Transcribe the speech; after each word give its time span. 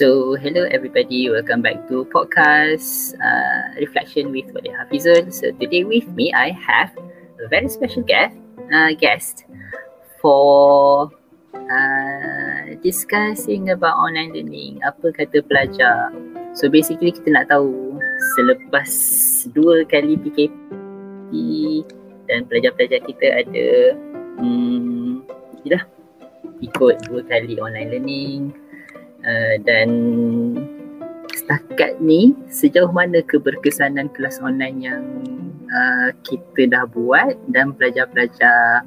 So, 0.00 0.32
hello 0.32 0.64
everybody. 0.72 1.28
Welcome 1.28 1.60
back 1.60 1.84
to 1.92 2.08
podcast 2.08 3.12
uh, 3.20 3.76
Reflection 3.76 4.32
with 4.32 4.48
Wali 4.56 4.72
Hafizul. 4.72 5.28
So, 5.28 5.52
today 5.60 5.84
with 5.84 6.08
me, 6.16 6.32
I 6.32 6.56
have 6.56 6.88
a 7.36 7.44
very 7.52 7.68
special 7.68 8.00
guest, 8.08 8.32
uh, 8.72 8.96
guest 8.96 9.44
for 10.16 11.12
uh, 11.52 12.80
discussing 12.80 13.76
about 13.76 13.92
online 14.00 14.32
learning. 14.32 14.80
Apa 14.88 15.12
kata 15.12 15.44
pelajar? 15.44 16.16
So, 16.56 16.72
basically 16.72 17.12
kita 17.12 17.36
nak 17.36 17.52
tahu 17.52 18.00
selepas 18.40 18.88
dua 19.52 19.84
kali 19.84 20.16
PKP 20.16 21.28
dan 22.24 22.48
pelajar-pelajar 22.48 23.04
kita 23.04 23.44
ada 23.44 23.68
hmm, 24.40 25.28
ikut 26.64 26.96
dua 27.04 27.20
kali 27.28 27.60
online 27.60 27.92
learning 27.92 28.56
uh, 29.24 29.56
dan 29.64 29.88
setakat 31.34 31.98
ni 32.02 32.34
sejauh 32.50 32.90
mana 32.90 33.22
keberkesanan 33.26 34.10
kelas 34.14 34.42
online 34.42 34.78
yang 34.82 35.04
uh, 35.70 36.08
kita 36.26 36.68
dah 36.70 36.84
buat 36.90 37.38
dan 37.50 37.74
pelajar-pelajar 37.74 38.84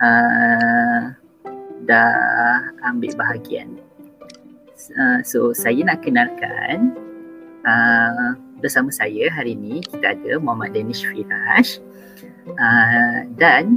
uh, 0.00 1.00
dah 1.86 2.14
ambil 2.86 3.12
bahagian. 3.18 3.78
Uh, 4.96 5.20
so 5.22 5.52
saya 5.52 5.84
nak 5.84 6.00
kenalkan 6.02 6.96
uh, 7.68 8.32
bersama 8.58 8.88
saya 8.88 9.28
hari 9.28 9.54
ini 9.56 9.84
kita 9.84 10.16
ada 10.16 10.40
Muhammad 10.40 10.72
Danish 10.72 11.04
Firash 11.04 11.80
uh, 12.56 13.28
dan 13.36 13.76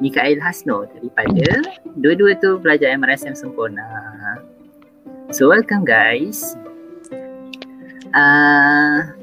Mikael 0.00 0.40
Hasno 0.40 0.88
daripada 0.88 1.60
dua-dua 2.00 2.38
tu 2.40 2.56
pelajar 2.56 2.96
MRSM 2.96 3.36
sempurna. 3.36 3.84
So 5.30 5.46
welcome 5.46 5.86
guys. 5.86 6.58
Uh, 8.10 9.14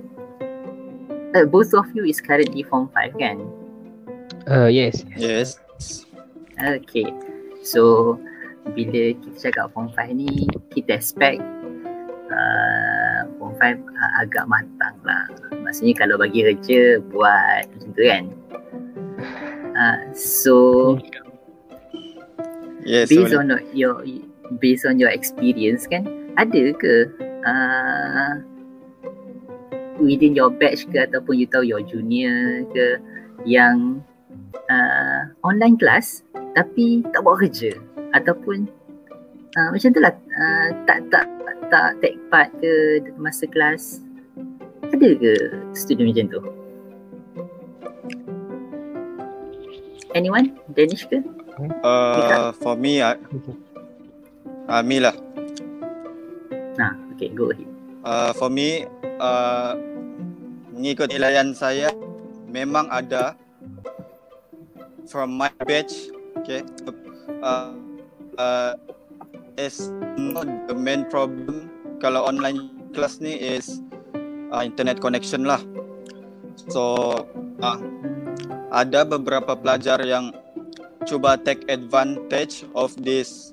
uh, 1.35 1.45
both 1.51 1.75
of 1.75 1.91
you 1.91 2.07
is 2.07 2.23
currently 2.23 2.63
form 2.63 2.87
5 2.95 3.19
kan? 3.19 3.43
Uh, 4.47 4.71
yes. 4.71 5.03
Yes. 5.19 5.59
Okay. 6.55 7.11
So 7.59 8.15
bila 8.71 9.19
kita 9.19 9.51
cakap 9.51 9.75
form 9.75 9.91
5 9.91 10.15
ni 10.15 10.47
kita 10.71 10.95
expect 10.95 11.43
uh, 12.31 13.27
form 13.35 13.59
5 13.59 13.75
uh, 13.75 14.11
agak 14.23 14.47
matang 14.47 14.95
lah. 15.03 15.27
Maksudnya 15.59 16.07
kalau 16.07 16.15
bagi 16.15 16.47
kerja 16.47 17.03
buat 17.11 17.67
macam 17.67 17.89
tu 17.91 18.03
kan. 18.07 18.23
Uh, 19.75 19.99
so 20.15 20.55
Yes. 22.87 23.11
based 23.11 23.35
on 23.35 23.51
your 23.75 23.99
based 24.59 24.87
on 24.87 24.99
your 24.99 25.11
experience 25.11 25.85
kan? 25.87 26.07
Ada 26.37 26.73
ke 26.77 26.93
uh, 27.45 28.33
within 29.97 30.37
your 30.37 30.53
batch 30.53 30.85
ke 30.89 31.03
ataupun 31.09 31.41
you 31.41 31.47
tahu 31.49 31.65
your 31.65 31.81
junior 31.81 32.63
ke 32.71 33.01
yang 33.45 34.01
uh, 34.69 35.29
online 35.41 35.77
class 35.77 36.23
tapi 36.53 37.05
tak 37.13 37.21
buat 37.25 37.41
kerja? 37.41 37.75
Ataupun 38.15 38.69
uh, 39.57 39.69
macam 39.73 39.89
tu 39.91 39.99
lah 40.01 40.13
uh, 40.13 40.69
tak 40.85 41.05
tak 41.09 41.25
tak 41.67 41.99
take 41.99 42.17
part 42.31 42.49
ke 42.61 43.03
masa 43.19 43.49
kelas? 43.49 44.01
Ada 44.87 45.19
ke 45.19 45.31
student 45.75 46.15
macam 46.15 46.27
tu? 46.31 46.41
Anyone? 50.15 50.55
Danish 50.73 51.05
ke? 51.05 51.21
Uh, 51.83 52.53
for 52.61 52.77
me, 52.77 53.01
uh, 53.01 53.17
uh, 54.69 54.83
me 54.83 54.99
lah. 55.01 55.15
nah 56.77 56.93
okay 57.15 57.31
go 57.33 57.49
ahead 57.49 57.77
Uh, 58.07 58.31
for 58.39 58.47
me, 58.47 58.87
uh, 59.19 59.75
mengikut 60.71 61.11
nilaian 61.11 61.51
saya, 61.51 61.91
memang 62.47 62.87
ada 62.87 63.35
from 65.11 65.35
my 65.35 65.51
batch, 65.67 66.07
okay, 66.39 66.63
uh, 67.43 67.75
uh, 68.39 68.79
is 69.59 69.91
not 70.15 70.47
the 70.71 70.75
main 70.77 71.03
problem 71.11 71.67
kalau 71.99 72.23
online 72.31 72.71
class 72.95 73.19
ni 73.19 73.35
is 73.35 73.83
uh, 74.55 74.63
internet 74.63 75.03
connection 75.03 75.43
lah. 75.43 75.59
So, 76.71 77.11
uh, 77.59 77.79
ada 78.71 79.03
beberapa 79.03 79.51
pelajar 79.59 79.99
yang 79.99 80.31
cuba 81.03 81.35
take 81.35 81.67
advantage 81.67 82.63
of 82.71 82.95
this 83.03 83.51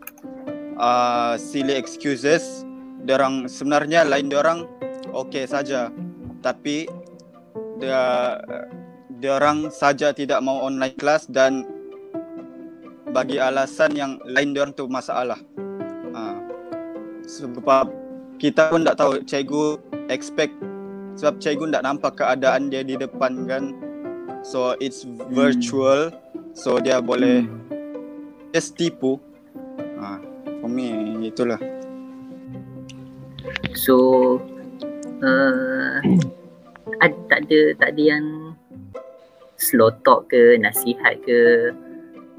uh, 0.78 1.34
silly 1.38 1.74
excuses. 1.74 2.64
Dorang 3.04 3.50
sebenarnya 3.50 4.08
lain 4.08 4.32
dorang 4.32 4.64
okey 5.12 5.44
saja, 5.44 5.92
tapi 6.40 6.88
dia 7.76 8.40
dorang 9.20 9.68
saja 9.68 10.16
tidak 10.16 10.40
mau 10.40 10.64
online 10.64 10.96
class 10.96 11.28
dan 11.28 11.68
bagi 13.12 13.36
alasan 13.36 13.92
yang 13.92 14.12
lain 14.24 14.56
dorang 14.56 14.72
tu 14.72 14.88
masalah. 14.88 15.36
Uh, 16.16 16.40
sebab 17.28 17.92
kita 18.40 18.72
pun 18.72 18.88
tak 18.88 18.96
tahu 18.96 19.20
cikgu 19.22 19.78
expect 20.08 20.56
sebab 21.14 21.38
cikgu 21.38 21.70
tak 21.70 21.84
nampak 21.86 22.12
keadaan 22.18 22.72
dia 22.72 22.82
di 22.82 22.98
depan 22.98 23.46
kan. 23.46 23.76
So 24.44 24.76
it's 24.82 25.06
virtual. 25.30 26.10
So 26.54 26.78
dia 26.82 27.00
boleh 27.00 27.46
just 28.50 28.76
tipu. 28.76 29.18
Ha, 29.78 30.20
for 30.64 30.72
me 30.72 31.28
itulah. 31.28 31.60
So 33.76 34.40
uh, 35.20 36.00
ad, 37.04 37.12
tak 37.28 37.44
ada 37.44 37.76
tak 37.76 37.92
ada 37.92 38.02
yang 38.16 38.56
slow 39.60 39.92
talk 40.08 40.32
ke 40.32 40.56
nasihat 40.56 41.20
ke? 41.28 41.68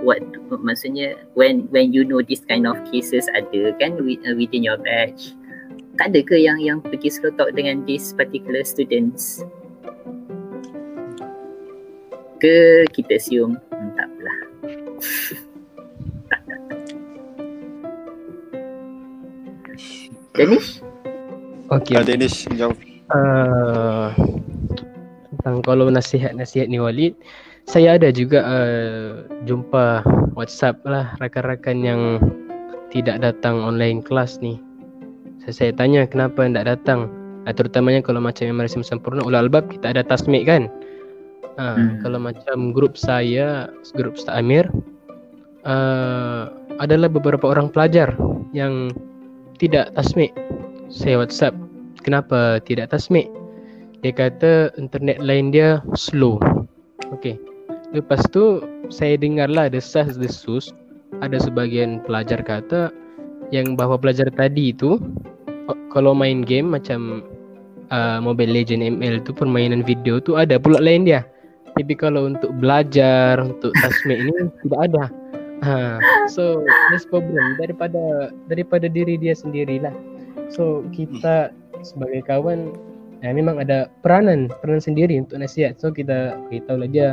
What 0.02 0.20
maksudnya 0.50 1.16
when 1.40 1.72
when 1.72 1.96
you 1.96 2.04
know 2.04 2.20
this 2.20 2.44
kind 2.44 2.68
of 2.68 2.76
cases 2.90 3.30
ada 3.32 3.72
kan 3.78 3.96
uh, 3.96 4.34
within 4.34 4.66
your 4.66 4.82
batch? 4.82 5.38
Tak 5.96 6.12
ada 6.12 6.20
ke 6.26 6.36
yang 6.36 6.60
yang 6.60 6.82
pergi 6.82 7.08
slow 7.14 7.32
talk 7.38 7.54
dengan 7.54 7.86
this 7.86 8.12
particular 8.12 8.66
students? 8.66 9.46
Ke 12.42 12.84
kita 12.92 13.22
assume? 13.22 13.56
Hmm, 13.72 13.96
tak 13.96 14.10
apalah 14.12 14.40
Danish? 20.36 20.84
Okay. 21.72 21.96
Uh, 21.98 22.06
Danish 22.06 22.46
jawab. 22.54 22.78
Uh, 23.10 24.12
tentang 25.34 25.64
kalau 25.64 25.88
nasihat-nasihat 25.90 26.68
ni 26.68 26.78
Walid, 26.78 27.16
saya 27.66 27.98
ada 27.98 28.12
juga 28.12 28.44
uh, 28.46 29.26
jumpa 29.48 30.06
WhatsApp 30.36 30.84
lah 30.86 31.16
rakan-rakan 31.24 31.78
yang 31.82 32.02
tidak 32.92 33.24
datang 33.24 33.64
online 33.64 34.04
kelas 34.04 34.38
ni. 34.44 34.60
Saya, 35.42 35.54
saya 35.54 35.72
tanya 35.74 36.06
kenapa 36.06 36.46
tidak 36.46 36.78
datang. 36.78 37.08
Uh, 37.48 37.54
terutamanya 37.56 38.04
kalau 38.04 38.20
macam 38.20 38.46
yang 38.46 38.58
Marisim 38.60 38.84
Sempurna 38.84 39.24
Ulul 39.24 39.48
Albab 39.48 39.72
kita 39.72 39.96
ada 39.96 40.04
tasmik 40.06 40.46
kan. 40.46 40.68
Uh, 41.56 41.80
Hmm. 41.80 42.04
Kalau 42.04 42.20
macam 42.20 42.76
grup 42.76 43.00
saya, 43.00 43.72
grup 43.96 44.20
Ustaz 44.20 44.44
Amir, 44.44 44.68
uh, 45.64 46.52
adalah 46.84 47.08
beberapa 47.08 47.48
orang 47.48 47.72
pelajar 47.72 48.12
yang 48.52 48.92
tidak 49.58 49.92
tasmik. 49.96 50.32
Saya 50.92 51.24
WhatsApp, 51.24 51.56
kenapa 52.04 52.62
tidak 52.64 52.94
tasmik? 52.94 53.28
Dia 54.06 54.14
kata 54.14 54.76
internet 54.78 55.18
lain 55.18 55.50
dia 55.50 55.82
slow. 55.98 56.38
Okey. 57.10 57.40
Lepas 57.96 58.22
tu 58.30 58.62
saya 58.92 59.18
dengarlah 59.18 59.72
desas-desus 59.72 60.76
ada 61.24 61.40
sebahagian 61.40 62.04
pelajar 62.04 62.44
kata 62.44 62.92
yang 63.50 63.74
bahawa 63.80 63.96
pelajar 63.96 64.28
tadi 64.36 64.76
tu 64.76 65.00
kalau 65.90 66.12
main 66.12 66.44
game 66.44 66.76
macam 66.76 67.24
uh, 67.90 68.20
Mobile 68.20 68.52
Legend 68.52 68.84
ML 69.00 69.24
tu 69.24 69.32
permainan 69.32 69.82
video 69.82 70.20
tu 70.20 70.36
ada 70.36 70.60
pula 70.60 70.82
lain 70.84 71.08
dia. 71.08 71.24
Tapi 71.76 71.92
kalau 71.96 72.32
untuk 72.32 72.56
belajar 72.60 73.40
untuk 73.44 73.72
tasmik 73.80 74.20
ni 74.28 74.34
tidak 74.68 74.80
ada. 74.92 75.04
Ha, 75.64 76.00
so 76.28 76.60
this 76.92 77.08
problem 77.08 77.56
daripada 77.62 78.34
daripada 78.52 78.92
diri 78.92 79.16
dia 79.16 79.32
sendirilah. 79.32 79.94
So 80.52 80.84
kita 80.92 81.56
sebagai 81.82 82.28
kawan 82.28 82.76
ya, 83.24 83.32
memang 83.32 83.64
ada 83.64 83.88
peranan 84.04 84.52
peranan 84.60 84.84
sendiri 84.84 85.16
untuk 85.16 85.40
nasihat. 85.40 85.80
So 85.80 85.96
kita 85.96 86.36
beritahu 86.52 86.84
lah 86.84 86.90
dia. 86.92 87.10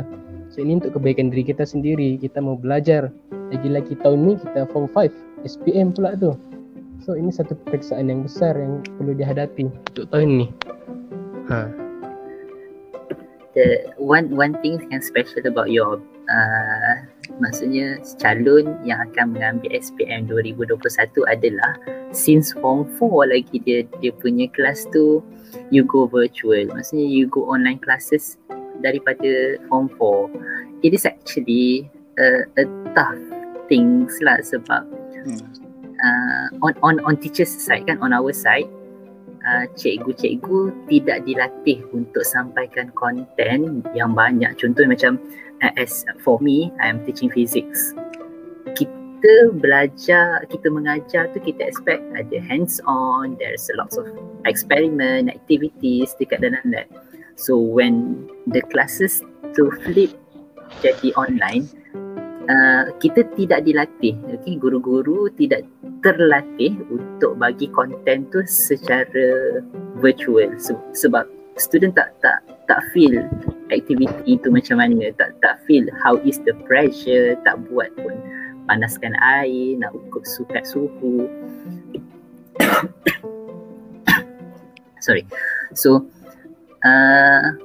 So 0.51 0.61
ini 0.61 0.83
untuk 0.83 0.99
kebaikan 0.99 1.31
diri 1.31 1.49
kita 1.49 1.63
sendiri. 1.63 2.19
Kita 2.19 2.43
mau 2.43 2.59
belajar. 2.59 3.09
Lagi-lagi 3.53 3.95
tahun 4.01 4.19
ni 4.25 4.33
kita 4.41 4.65
form 4.73 4.89
5 4.89 5.45
SPM 5.45 5.93
pula 5.93 6.17
tu. 6.17 6.33
So 7.05 7.13
ini 7.13 7.29
satu 7.29 7.53
periksaan 7.69 8.09
yang 8.09 8.25
besar 8.25 8.57
yang 8.57 8.81
perlu 8.97 9.13
dihadapi 9.13 9.69
untuk 9.69 10.05
tahun 10.09 10.29
ni. 10.41 10.47
Ha. 11.51 11.83
the 13.53 13.93
one 13.97 14.33
one 14.33 14.57
thing 14.61 14.81
yang 14.89 15.01
special 15.01 15.45
about 15.45 15.69
your 15.69 16.01
uh, 16.29 16.93
maksudnya 17.39 17.99
calon 18.19 18.77
yang 18.83 18.99
akan 19.09 19.33
mengambil 19.35 19.71
SPM 19.73 20.27
2021 20.27 20.77
adalah 21.27 21.73
since 22.13 22.53
form 22.53 22.85
4 22.99 23.33
lagi 23.33 23.57
dia 23.63 23.79
dia 23.99 24.11
punya 24.13 24.45
kelas 24.51 24.85
tu 24.91 25.23
you 25.73 25.81
go 25.87 26.05
virtual 26.05 26.67
maksudnya 26.71 27.07
you 27.07 27.25
go 27.25 27.47
online 27.49 27.79
classes 27.79 28.37
daripada 28.83 29.57
form 29.71 29.89
4 29.97 30.85
it 30.85 30.91
is 30.91 31.07
actually 31.07 31.87
a, 32.19 32.45
a 32.59 32.65
tough 32.93 33.19
things 33.71 34.13
lah 34.21 34.37
sebab 34.43 34.83
hmm. 35.23 35.41
uh, 36.03 36.47
on 36.61 36.75
on 36.83 36.95
on 37.07 37.15
teachers 37.17 37.49
side 37.49 37.87
kan 37.87 37.97
on 38.03 38.11
our 38.11 38.35
side 38.35 38.67
uh, 39.47 39.65
cikgu-cikgu 39.75 40.71
tidak 40.89 41.23
dilatih 41.27 41.83
untuk 41.91 42.23
sampaikan 42.23 42.89
konten 42.95 43.83
yang 43.93 44.11
banyak 44.15 44.51
contoh 44.59 44.83
macam 44.87 45.19
uh, 45.61 45.73
as 45.79 46.03
for 46.23 46.39
me 46.39 46.71
I 46.79 46.91
am 46.91 47.03
teaching 47.05 47.31
physics 47.31 47.95
kita 49.23 49.55
belajar, 49.55 50.43
kita 50.51 50.67
mengajar 50.67 51.31
tu 51.31 51.39
kita 51.39 51.63
expect 51.63 52.03
ada 52.11 52.43
hands 52.43 52.83
on, 52.83 53.39
there's 53.39 53.71
a 53.71 53.75
lots 53.79 53.95
of 53.95 54.03
experiment, 54.43 55.31
activities 55.31 56.11
dekat 56.19 56.43
dalam 56.43 56.59
lab. 56.67 56.91
So 57.39 57.55
when 57.55 58.27
the 58.51 58.59
classes 58.67 59.23
to 59.55 59.71
flip 59.87 60.11
jadi 60.83 61.15
online, 61.15 61.71
uh, 62.49 62.83
kita 62.99 63.27
tidak 63.35 63.63
dilatih, 63.67 64.15
okay? 64.31 64.55
guru-guru 64.59 65.29
tidak 65.35 65.63
terlatih 66.03 66.75
untuk 66.91 67.39
bagi 67.39 67.71
konten 67.71 68.27
tu 68.31 68.43
secara 68.43 69.59
virtual 70.03 70.51
Se- 70.59 70.83
sebab 70.95 71.27
student 71.55 71.95
tak 71.95 72.11
tak 72.19 72.43
tak 72.67 72.81
feel 72.91 73.23
activity 73.71 74.39
itu 74.39 74.47
macam 74.51 74.79
mana, 74.79 75.11
tak 75.15 75.35
tak 75.39 75.61
feel 75.67 75.85
how 76.01 76.17
is 76.23 76.39
the 76.43 76.55
pressure, 76.67 77.35
tak 77.47 77.59
buat 77.71 77.91
pun 77.99 78.15
panaskan 78.67 79.13
air, 79.19 79.75
nak 79.79 79.91
ukur 79.91 80.23
sukat 80.23 80.63
suhu. 80.63 81.27
Sorry. 85.03 85.27
So, 85.75 86.07
uh, 86.87 87.59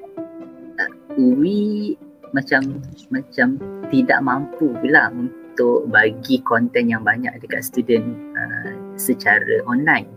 we 1.15 1.95
macam 2.33 2.83
macam 3.09 3.57
tidak 3.89 4.21
mampu 4.21 4.73
pula 4.79 5.11
untuk 5.13 5.89
bagi 5.89 6.39
konten 6.45 6.93
yang 6.93 7.03
banyak 7.03 7.33
dekat 7.41 7.65
student 7.67 8.15
uh, 8.37 8.73
secara 8.95 9.65
online. 9.67 10.09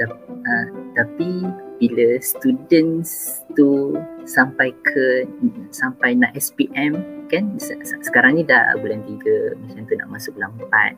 Uh, 0.00 0.66
tapi 0.96 1.44
bila 1.80 2.20
students 2.20 3.40
tu 3.56 3.96
sampai 4.28 4.72
ke 4.84 5.28
sampai 5.72 6.16
nak 6.16 6.36
SPM 6.36 6.96
kan 7.32 7.56
sekarang 8.04 8.36
ni 8.36 8.44
dah 8.44 8.76
bulan 8.80 9.00
3 9.04 9.60
macam 9.60 9.82
tu 9.88 9.94
nak 9.96 10.08
masuk 10.12 10.32
bulan 10.36 10.52
4 10.56 10.96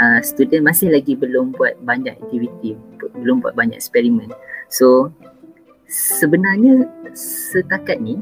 uh, 0.00 0.20
student 0.24 0.64
masih 0.64 0.88
lagi 0.88 1.16
belum 1.16 1.52
buat 1.52 1.76
banyak 1.84 2.16
aktiviti 2.16 2.76
belum 3.20 3.44
buat 3.44 3.52
banyak 3.52 3.76
eksperimen 3.76 4.32
so 4.72 5.12
sebenarnya 5.88 6.88
setakat 7.12 8.00
ni 8.00 8.16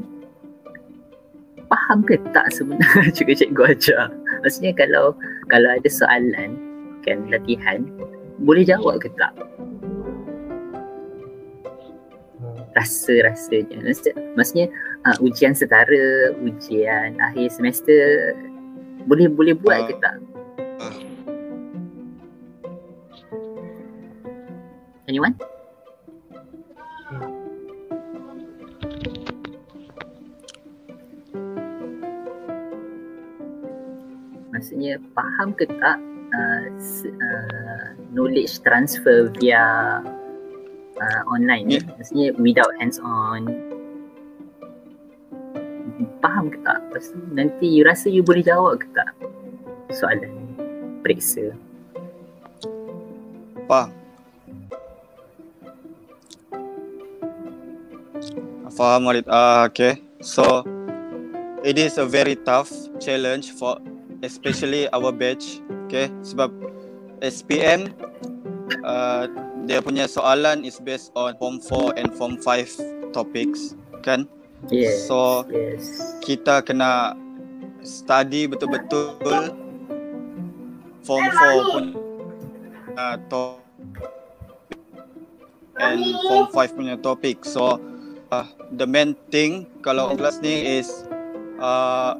faham 1.69 2.01
ke 2.03 2.17
tak 2.33 2.49
sebenarnya? 2.51 3.13
Juga 3.17 3.31
cikgu 3.37 3.63
ajar. 3.69 4.09
Maksudnya 4.41 4.73
kalau 4.75 5.13
kalau 5.47 5.69
ada 5.69 5.89
soalan 5.89 6.57
kan 7.05 7.29
latihan 7.29 7.85
boleh 8.43 8.65
jawab 8.65 8.99
ke 8.99 9.09
tak? 9.15 9.31
Rasa-rasanya. 12.73 13.81
Maksudnya 14.37 14.67
uh, 15.05 15.17
ujian 15.21 15.53
setara 15.53 16.33
ujian 16.41 17.17
akhir 17.21 17.53
semester 17.53 18.33
boleh 19.05 19.29
boleh 19.31 19.53
buat 19.57 19.85
uh, 19.85 19.87
ke 19.89 19.95
tak? 20.01 20.15
Anyone 25.09 25.33
maksudnya 34.59 34.99
faham 35.15 35.55
ke 35.55 35.63
tak 35.79 35.95
uh, 36.35 36.67
uh, 36.67 37.87
knowledge 38.11 38.59
transfer 38.59 39.31
via 39.39 40.03
uh, 40.99 41.21
online? 41.31 41.79
Yeah. 41.79 41.87
maksudnya 41.95 42.35
without 42.35 42.75
hands 42.75 42.99
on. 42.99 43.47
Faham 46.19 46.51
ke 46.51 46.59
tak? 46.67 46.83
Lepas 46.91 47.15
nanti 47.31 47.71
you 47.71 47.87
rasa 47.87 48.11
you 48.11 48.19
boleh 48.19 48.43
jawab 48.43 48.83
ke 48.83 48.87
tak? 48.91 49.15
Soalan 49.95 50.35
periksa. 51.07 51.55
Faham. 53.63 53.95
Faham 58.75 59.07
Walid. 59.07 59.23
Uh, 59.23 59.71
okay. 59.71 60.03
So 60.19 60.67
it 61.63 61.79
is 61.79 61.95
a 61.95 62.03
very 62.03 62.35
tough 62.35 62.71
challenge 62.99 63.55
for 63.55 63.79
especially 64.21 64.87
our 64.91 65.11
batch 65.11 65.63
okay? 65.87 66.11
Sebab 66.23 66.51
SPM 67.19 67.91
uh, 68.83 69.27
dia 69.67 69.83
punya 69.83 70.07
soalan 70.07 70.63
is 70.63 70.79
based 70.81 71.11
on 71.13 71.35
form 71.37 71.59
4 71.61 71.99
and 71.99 72.09
form 72.15 72.39
5 72.41 73.13
topics 73.15 73.75
kan? 74.01 74.25
Yes 74.67 75.07
so 75.07 75.47
yes. 75.47 76.19
kita 76.19 76.59
kena 76.63 77.15
study 77.79 78.43
betul-betul 78.43 79.55
form 81.07 81.25
4 81.31 81.71
pun 81.71 81.85
uh, 82.99 83.15
to 83.31 83.55
and 85.79 86.03
form 86.27 86.45
5 86.51 86.75
punya 86.77 86.95
topik 86.99 87.47
so 87.47 87.79
uh, 88.35 88.47
the 88.75 88.83
main 88.83 89.15
thing 89.31 89.63
kalau 89.79 90.11
kelas 90.13 90.43
ni 90.43 90.79
is 90.79 91.07
uh, 91.63 92.19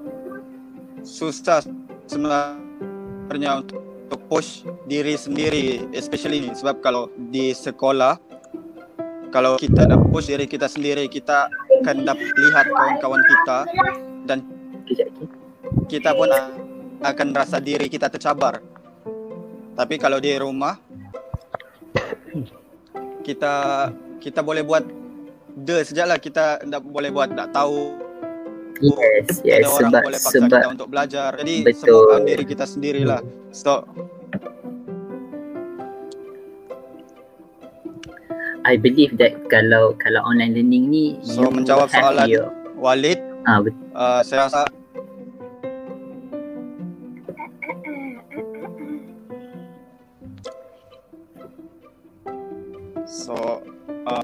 susah 1.04 1.64
sebenarnya 2.10 3.62
untuk 3.62 3.90
untuk 4.10 4.26
push 4.26 4.66
diri 4.90 5.14
sendiri 5.14 5.86
especially 5.94 6.42
ni. 6.42 6.52
Sebab 6.58 6.82
kalau 6.82 7.14
di 7.30 7.54
sekolah 7.54 8.18
kalau 9.30 9.62
kita 9.62 9.86
nak 9.86 10.10
push 10.10 10.34
diri 10.34 10.50
kita 10.50 10.66
sendiri 10.66 11.06
kita 11.06 11.46
akan 11.86 12.10
dapat 12.10 12.26
lihat 12.26 12.66
kawan-kawan 12.74 13.22
kita 13.22 13.58
dan 14.26 14.42
kita 15.86 16.18
pun 16.18 16.34
akan 17.06 17.28
rasa 17.38 17.62
diri 17.62 17.86
kita 17.86 18.10
tercabar. 18.10 18.58
Tapi 19.78 20.02
kalau 20.02 20.18
di 20.18 20.34
rumah 20.42 20.82
kita 23.22 23.54
kita 24.18 24.42
boleh 24.42 24.66
buat 24.66 24.82
de 25.54 25.86
sejaklah 25.86 26.18
kita 26.18 26.66
tak 26.66 26.82
boleh 26.82 27.14
buat 27.14 27.30
tak 27.38 27.54
tahu 27.54 27.94
Yes, 28.80 29.44
yes. 29.44 29.60
Ada 29.60 29.68
orang 29.68 29.92
sebab, 29.92 30.02
boleh 30.08 30.20
paksa 30.24 30.38
sebab, 30.40 30.48
kita 30.48 30.68
untuk 30.72 30.88
belajar. 30.88 31.30
Jadi 31.36 31.56
betul. 31.68 31.84
semua 31.84 32.18
diri 32.24 32.44
kita 32.48 32.66
sendirilah. 32.66 33.22
So, 33.52 33.84
I 38.64 38.80
believe 38.80 39.20
that 39.20 39.36
kalau 39.52 39.96
kalau 40.00 40.24
online 40.24 40.56
learning 40.56 40.92
ni 40.92 41.06
so 41.24 41.48
menjawab 41.52 41.92
soalan 41.92 42.28
your... 42.28 42.52
Walid 42.80 43.20
ah 43.44 43.60
betul. 43.60 43.84
Uh, 43.92 44.22
saya 44.24 44.48
rasa 44.48 44.62
So 53.10 53.36
uh, 54.06 54.24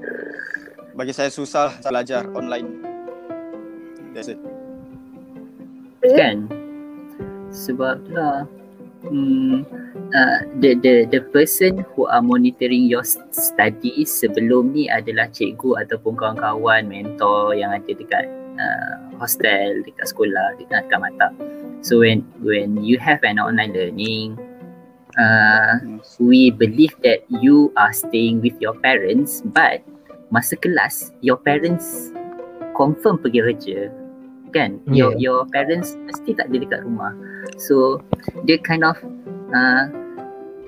bagi 0.96 1.12
saya 1.12 1.28
susah 1.28 1.82
belajar 1.84 2.30
online. 2.32 2.95
That's 4.16 4.32
it. 4.32 4.40
Kan? 6.16 6.48
Sebab 7.52 8.08
lah 8.16 8.48
hmm, 9.04 9.68
uh, 10.16 10.40
the 10.64 10.80
the 10.80 11.04
the 11.12 11.22
person 11.36 11.84
who 11.92 12.08
are 12.08 12.24
monitoring 12.24 12.88
your 12.88 13.04
study 13.36 14.08
sebelum 14.08 14.72
ni 14.72 14.88
adalah 14.88 15.28
cikgu 15.36 15.84
ataupun 15.84 16.16
kawan-kawan 16.16 16.88
mentor 16.88 17.60
yang 17.60 17.76
ada 17.76 17.92
dekat 17.92 18.24
uh, 18.56 19.12
hostel 19.20 19.84
dekat 19.84 20.08
sekolah 20.08 20.56
dekat 20.64 20.88
dekat 20.88 21.00
mata. 21.04 21.28
So 21.84 22.00
when 22.00 22.24
when 22.40 22.88
you 22.88 22.96
have 23.04 23.20
an 23.28 23.36
online 23.36 23.76
learning 23.76 24.40
uh, 25.20 25.84
we 26.24 26.56
believe 26.56 26.96
that 27.04 27.28
you 27.44 27.76
are 27.76 27.92
staying 27.92 28.40
with 28.40 28.56
your 28.64 28.80
parents 28.80 29.44
but 29.52 29.84
masa 30.32 30.56
kelas 30.56 31.12
your 31.20 31.38
parents 31.38 32.16
confirm 32.76 33.22
pergi 33.22 33.40
kerja 33.44 33.80
kan 34.56 34.80
yeah. 34.88 35.12
your 35.12 35.12
your 35.20 35.40
parents 35.52 36.00
mesti 36.08 36.32
tak 36.32 36.48
ada 36.48 36.58
dekat 36.64 36.80
rumah 36.88 37.12
so 37.60 38.00
dia 38.48 38.56
kind 38.64 38.88
of 38.88 38.96
uh, 39.52 39.92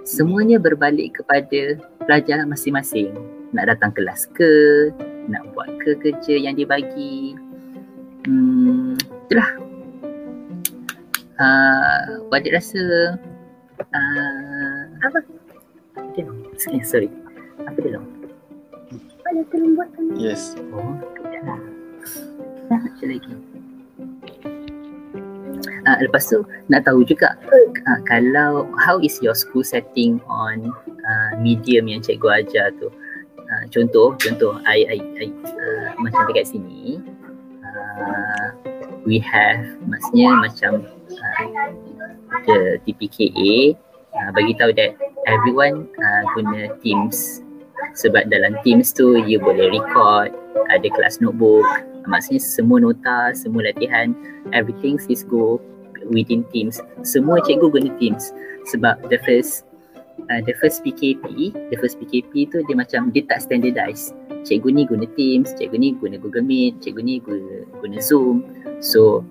semuanya 0.03 0.59
berbalik 0.59 1.15
kepada 1.15 1.79
pelajar 2.03 2.43
masing-masing 2.43 3.15
nak 3.55 3.71
datang 3.71 3.95
kelas 3.95 4.27
ke 4.35 4.91
nak 5.31 5.47
buat 5.55 5.71
ke 5.79 5.95
kerja 6.03 6.35
yang 6.35 6.59
dibagi 6.59 7.39
hmm 8.27 8.99
itulah 9.27 9.49
uh, 11.39 12.27
Wadik 12.27 12.53
rasa 12.53 13.15
uh, 13.93 14.81
apa? 15.01 15.19
Apa 15.97 16.09
dia 16.13 16.23
long? 16.25 16.39
Sorry, 16.57 16.79
sorry. 16.83 17.09
Apa 17.65 17.77
dia 17.81 17.97
long? 17.97 18.07
Ada 19.27 19.41
tolong 19.51 19.73
buatkan. 19.75 20.03
Yes. 20.15 20.55
Oh, 20.71 20.95
tidak 21.19 21.43
lah. 21.43 21.61
Dah, 22.71 22.79
macam 22.79 23.07
lagi. 23.11 23.33
Uh, 25.87 25.97
lepas 26.03 26.23
tu 26.27 26.43
nak 26.67 26.85
tahu 26.85 27.01
juga 27.07 27.37
uh, 27.87 27.99
kalau 28.05 28.67
how 28.77 28.99
is 28.99 29.17
your 29.23 29.33
school 29.33 29.63
setting 29.63 30.19
on 30.27 30.69
uh, 30.85 31.31
medium 31.39 31.87
yang 31.87 32.03
cikgu 32.03 32.45
ajar 32.45 32.73
tu? 32.77 32.91
Uh, 33.47 33.63
contoh 33.71 34.11
contoh 34.19 34.59
I, 34.67 34.83
I, 34.85 34.97
I 35.23 35.27
uh, 35.31 35.87
macam 36.03 36.27
dekat 36.27 36.51
sini 36.51 36.99
uh, 37.63 38.51
we 39.07 39.23
have 39.23 39.63
maksudnya 39.87 40.35
macam 40.35 40.83
uh, 40.83 41.45
the 42.43 42.75
TPKA 42.83 43.79
uh, 44.11 44.29
bagi 44.35 44.53
tahu 44.59 44.75
that 44.75 44.99
everyone 45.27 45.87
uh, 45.99 46.21
guna 46.35 46.75
Teams. 46.83 47.43
Sebab 47.97 48.29
dalam 48.29 48.57
Teams 48.61 48.93
tu 48.93 49.21
you 49.25 49.39
boleh 49.39 49.73
record 49.73 50.33
ada 50.69 50.87
kelas 50.91 51.23
notebook 51.23 51.65
maksudnya 52.07 52.41
semua 52.41 52.79
nota 52.81 53.35
semua 53.35 53.67
latihan 53.67 54.15
everything 54.55 54.95
is 55.11 55.21
go 55.27 55.59
within 56.09 56.47
Teams. 56.55 56.79
Semua 57.03 57.43
cikgu 57.43 57.67
guna 57.71 57.91
Teams. 57.99 58.31
Sebab 58.71 59.07
the 59.11 59.19
first 59.23 59.67
uh, 60.31 60.41
the 60.43 60.55
first 60.59 60.83
PKP 60.83 61.53
the 61.71 61.77
first 61.79 61.99
PKP 61.99 62.51
tu 62.51 62.63
dia 62.65 62.75
macam 62.75 63.11
dia 63.11 63.23
tak 63.27 63.43
standardized 63.43 64.15
cikgu 64.47 64.71
ni 64.71 64.83
guna 64.87 65.07
Teams 65.19 65.51
cikgu 65.55 65.77
ni 65.77 65.89
guna 65.95 66.15
Google 66.19 66.43
Meet 66.43 66.79
cikgu 66.83 67.01
ni 67.03 67.19
guna, 67.19 67.67
guna 67.83 67.99
Zoom. 67.99 68.47
So 68.79 69.23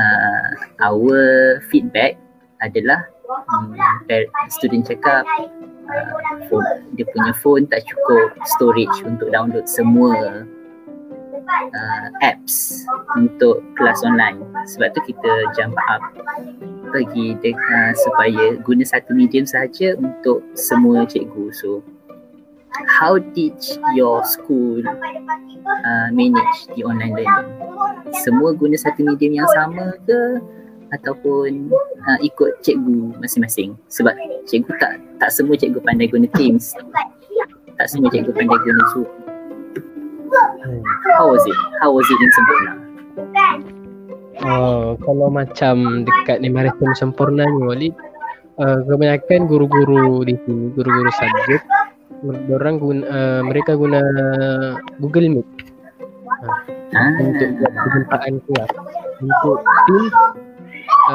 uh, 0.00 0.50
our 0.80 1.20
feedback 1.68 2.16
adalah 2.64 3.04
um, 3.52 3.76
student 4.48 4.88
cakap 4.88 5.28
uh, 5.90 6.12
phone, 6.48 6.88
dia 6.96 7.04
punya 7.10 7.32
phone 7.36 7.68
tak 7.68 7.84
cukup 7.84 8.32
storage 8.56 8.96
untuk 9.04 9.28
download 9.28 9.68
semua 9.68 10.46
uh, 11.48 12.06
apps 12.22 12.84
untuk 13.14 13.62
kelas 13.78 14.02
online. 14.02 14.42
Sebab 14.74 14.92
tu 14.94 15.00
kita 15.12 15.32
jump 15.54 15.74
up 15.88 16.02
bagi 16.90 17.38
de- 17.40 17.56
uh, 17.56 17.92
supaya 18.06 18.58
guna 18.62 18.82
satu 18.86 19.14
medium 19.14 19.46
saja 19.46 19.94
untuk 19.98 20.42
semua 20.58 21.06
cikgu. 21.06 21.50
So 21.54 21.82
how 23.00 23.16
did 23.18 23.56
your 23.96 24.20
school 24.26 24.84
uh, 24.84 26.08
manage 26.12 26.58
the 26.74 26.82
online 26.84 27.14
learning? 27.16 27.50
Semua 28.22 28.54
guna 28.54 28.76
satu 28.76 29.02
medium 29.06 29.42
yang 29.42 29.48
sama 29.54 29.96
ke 30.04 30.40
ataupun 30.94 31.70
uh, 32.06 32.18
ikut 32.22 32.62
cikgu 32.62 33.18
masing-masing? 33.18 33.74
Sebab 33.90 34.14
cikgu 34.46 34.70
tak 34.78 35.02
tak 35.18 35.30
semua 35.32 35.58
cikgu 35.58 35.82
pandai 35.82 36.10
guna 36.10 36.28
Teams. 36.36 36.74
Tak 37.76 37.92
semua 37.92 38.08
cikgu 38.08 38.32
pandai 38.32 38.56
guna 38.62 38.82
Zoom 38.94 39.25
Hmm. 40.66 40.82
how 41.14 41.30
was 41.30 41.46
it? 41.46 41.58
How 41.78 41.90
was 41.94 42.06
it 42.10 42.18
in 42.18 42.30
Sempurna? 42.34 42.72
Oh, 44.42 44.98
kalau 44.98 45.30
macam 45.30 46.02
dekat 46.02 46.42
ni 46.42 46.50
Maritim 46.50 46.90
Sempurna 46.98 47.46
ni 47.46 47.60
Walid 47.62 47.94
uh, 48.58 48.82
kebanyakan 48.90 49.46
guru-guru 49.46 50.26
di 50.26 50.34
sini 50.42 50.74
guru-guru 50.74 51.10
subjek 51.14 51.62
orang 52.50 52.82
guna 52.82 53.02
uh, 53.06 53.40
mereka 53.46 53.78
guna 53.78 54.02
Google 54.98 55.38
Meet. 55.38 55.48
Ah, 56.96 57.12
untuk 57.22 57.48
buat 57.62 57.72
perjumpaan 57.72 58.34
kelas 58.44 58.72
untuk 59.22 59.58
team 59.86 60.04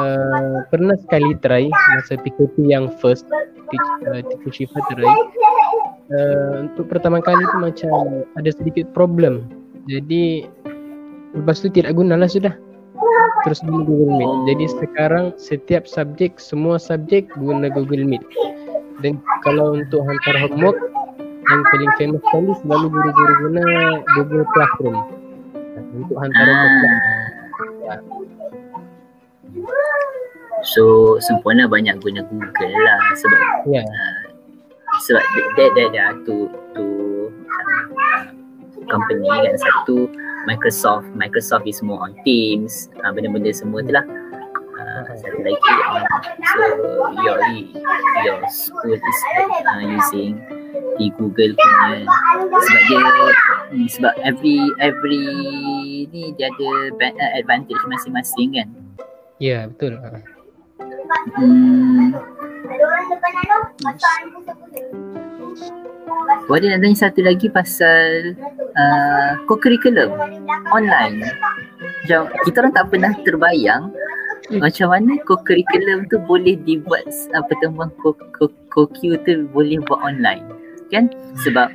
uh, 0.00 0.58
pernah 0.72 0.96
sekali 0.96 1.36
try 1.44 1.64
masa 1.96 2.16
PKP 2.16 2.56
yang 2.72 2.90
first 2.98 3.28
teach, 3.70 3.88
uh, 4.08 4.20
teacher 4.24 4.64
Syifa 4.64 4.80
try 4.88 5.06
uh, 6.10 6.66
untuk 6.66 6.90
pertama 6.90 7.22
kali 7.22 7.42
tu 7.52 7.56
macam 7.62 8.24
ada 8.34 8.50
sedikit 8.50 8.90
problem. 8.96 9.46
Jadi 9.86 10.46
lepas 11.34 11.62
tu 11.62 11.68
tidak 11.70 11.94
guna 11.94 12.18
lah 12.18 12.30
sudah. 12.30 12.54
Terus 13.42 13.60
guna 13.66 13.82
Google 13.82 14.14
Meet. 14.18 14.32
Jadi 14.54 14.64
sekarang 14.78 15.24
setiap 15.34 15.84
subjek 15.86 16.38
semua 16.38 16.78
subjek 16.78 17.26
guna 17.38 17.70
Google 17.70 18.06
Meet. 18.06 18.22
Dan 19.02 19.18
kalau 19.42 19.74
untuk 19.74 20.06
hantar 20.06 20.46
homework 20.46 20.78
yang 21.42 21.62
paling 21.74 21.92
famous 21.98 22.22
sekali 22.30 22.54
selalu 22.62 22.86
guru-guru 22.94 23.32
guna 23.46 23.62
Google 24.14 24.46
Classroom. 24.54 24.96
Untuk 25.98 26.16
hantar 26.22 26.46
homework. 26.46 27.00
Ah. 27.90 28.00
So 30.62 31.18
sempurna 31.18 31.66
banyak 31.66 31.98
guna 31.98 32.22
Google 32.30 32.72
lah 32.78 33.00
sebab 33.18 33.40
ya 33.66 33.82
sebab 35.02 35.22
dia 35.58 35.66
dia 35.74 35.86
dia 35.90 36.06
tu 36.22 36.46
tu 36.78 36.86
uh, 37.26 38.22
company 38.86 39.26
kan. 39.28 39.54
Satu 39.58 40.06
Microsoft 40.46 41.06
Microsoft 41.14 41.66
is 41.66 41.82
more 41.82 42.02
on 42.02 42.14
Teams 42.22 42.90
uh, 43.02 43.10
benda-benda 43.10 43.50
semua 43.50 43.82
tu 43.82 43.92
lah. 43.94 44.06
Uh, 44.78 45.02
satu 45.18 45.38
lagi 45.42 45.72
on 45.90 46.02
so 46.42 46.62
your 47.22 47.38
your 48.26 48.38
school 48.50 48.94
is 48.94 49.20
uh, 49.66 49.82
using 49.82 50.38
di 51.00 51.10
Google 51.18 51.54
punya. 51.56 52.06
Sebab 52.52 52.82
dia 52.86 53.00
hmm, 53.72 53.88
sebab 53.90 54.14
every 54.22 54.58
every 54.78 55.22
ni 56.10 56.30
dia 56.38 56.50
ada 56.52 56.70
uh, 56.94 57.30
advantage 57.38 57.82
masing-masing 57.90 58.60
kan. 58.60 58.68
Ya 59.42 59.66
betul. 59.66 59.98
Ah. 59.98 60.22
hmm, 61.38 62.14
Wadi 66.50 66.66
nak 66.68 66.80
tanya 66.82 66.96
satu 66.98 67.20
lagi 67.22 67.46
pasal 67.48 68.34
uh, 68.74 69.30
co-curriculum 69.46 70.10
online. 70.74 71.22
Macam 72.02 72.28
kita 72.42 72.56
orang 72.66 72.74
tak 72.74 72.86
pernah 72.90 73.12
terbayang 73.22 73.94
macam 74.58 74.90
mana 74.90 75.16
co-curriculum 75.22 76.10
tu 76.10 76.18
boleh 76.26 76.58
dibuat 76.66 77.06
uh, 77.32 77.44
pertemuan 77.46 77.94
co- 78.02 78.18
co- 78.34 78.58
co-Q 78.74 79.22
tu 79.22 79.46
boleh 79.54 79.78
buat 79.86 80.02
online. 80.02 80.44
Kan? 80.90 81.14
Sebab 81.46 81.72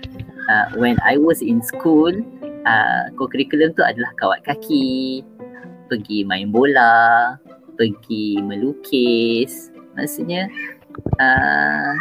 uh, 0.52 0.68
when 0.78 1.00
I 1.02 1.16
was 1.18 1.40
in 1.40 1.64
school, 1.64 2.12
uh, 2.68 3.10
co-curriculum 3.16 3.74
tu 3.74 3.82
adalah 3.88 4.12
kawat 4.20 4.44
kaki, 4.44 5.24
pergi 5.88 6.28
main 6.28 6.52
bola, 6.52 7.40
pergi 7.80 8.44
melukis. 8.44 9.72
Maksudnya 9.98 10.52
uh, 11.20 11.94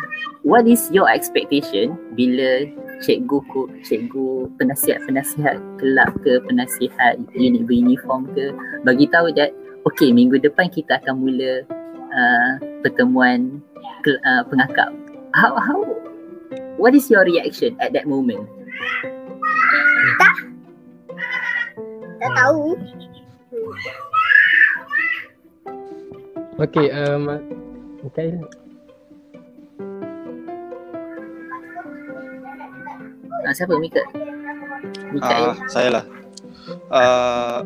what 0.45 0.65
is 0.67 0.89
your 0.93 1.09
expectation 1.11 1.97
bila 2.15 2.69
cikgu 3.05 3.39
ku, 3.53 3.69
cikgu 3.85 4.49
penasihat-penasihat 4.57 5.61
kelab 5.81 6.11
ke 6.25 6.41
penasihat 6.49 7.21
unit 7.37 7.65
beruniform 7.69 8.29
ke 8.33 8.53
bagi 8.85 9.07
tahu 9.13 9.33
that 9.37 9.53
okay 9.85 10.13
minggu 10.13 10.41
depan 10.41 10.69
kita 10.73 11.01
akan 11.05 11.21
mula 11.21 11.65
uh, 12.13 12.53
pertemuan 12.81 13.61
ke, 14.05 14.17
uh, 14.25 14.43
pengakap 14.49 14.91
how 15.37 15.57
how 15.61 15.85
what 16.81 16.97
is 16.97 17.09
your 17.13 17.25
reaction 17.25 17.77
at 17.81 17.93
that 17.93 18.09
moment 18.09 18.45
Tak 22.17 22.33
tahu. 22.33 22.73
Okey, 26.57 26.89
um, 26.89 27.29
Mikael. 28.01 28.41
Uh, 33.47 33.55
siapa 33.55 33.79
Mika 33.79 34.03
Mikael 35.15 35.55
Ah, 35.55 35.57
saya 35.71 35.89
lah. 35.89 36.05
Uh, 36.91 37.59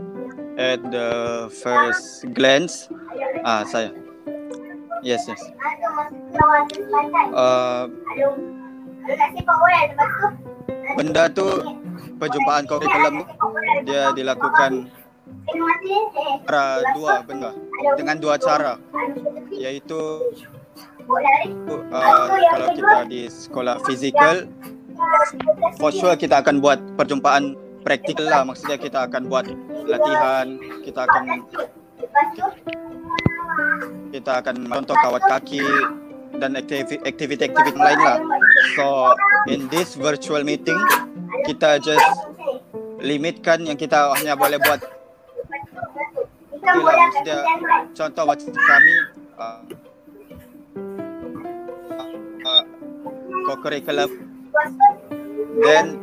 at 0.61 0.81
the 0.93 1.09
first 1.49 2.29
glance, 2.37 2.93
ah 3.49 3.65
saya. 3.65 3.97
Yes, 5.01 5.25
yes. 5.25 5.41
Uh, 7.33 7.89
benda 11.01 11.33
tu 11.33 11.49
perjumpaan 12.21 12.69
kurikulum 12.69 13.25
tu 13.25 13.27
dia 13.89 14.13
dilakukan 14.13 14.93
cara 16.45 16.85
dua 16.93 17.25
benda 17.25 17.51
dengan 17.97 18.17
dua 18.21 18.37
cara 18.37 18.77
iaitu 19.57 20.01
uh, 21.09 22.29
kalau 22.29 22.69
kita 22.77 22.99
di 23.09 23.21
sekolah 23.33 23.81
fizikal 23.89 24.45
for 25.77 25.91
sure 25.93 26.15
kita 26.17 26.43
akan 26.43 26.61
buat 26.63 26.79
perjumpaan 26.97 27.57
praktikal 27.83 28.29
lah. 28.29 28.43
Maksudnya 28.45 28.77
kita 28.77 29.09
akan 29.09 29.23
buat 29.29 29.47
latihan 29.89 30.47
kita 30.85 31.01
akan 31.09 31.25
kita 34.11 34.33
akan 34.43 34.57
contoh 34.69 34.97
kawat 35.01 35.23
kaki 35.27 35.65
dan 36.39 36.57
aktivi- 36.57 37.03
aktiviti-aktiviti 37.03 37.79
lain 37.79 38.01
lah. 38.01 38.19
So 38.77 39.15
in 39.51 39.67
this 39.73 39.97
virtual 39.97 40.43
meeting 40.45 40.79
kita 41.47 41.81
just 41.81 42.11
limitkan 43.01 43.65
yang 43.65 43.79
kita 43.81 44.13
hanya 44.21 44.37
boleh 44.37 44.61
buat. 44.61 44.81
Bola 46.61 46.93
maksudnya 46.93 47.39
contoh 47.97 48.25
macam 48.29 48.53
kami 48.53 48.95
uh, 49.41 49.61
uh, 52.47 52.65
co-curriculum 53.49 54.11
then 55.59 55.99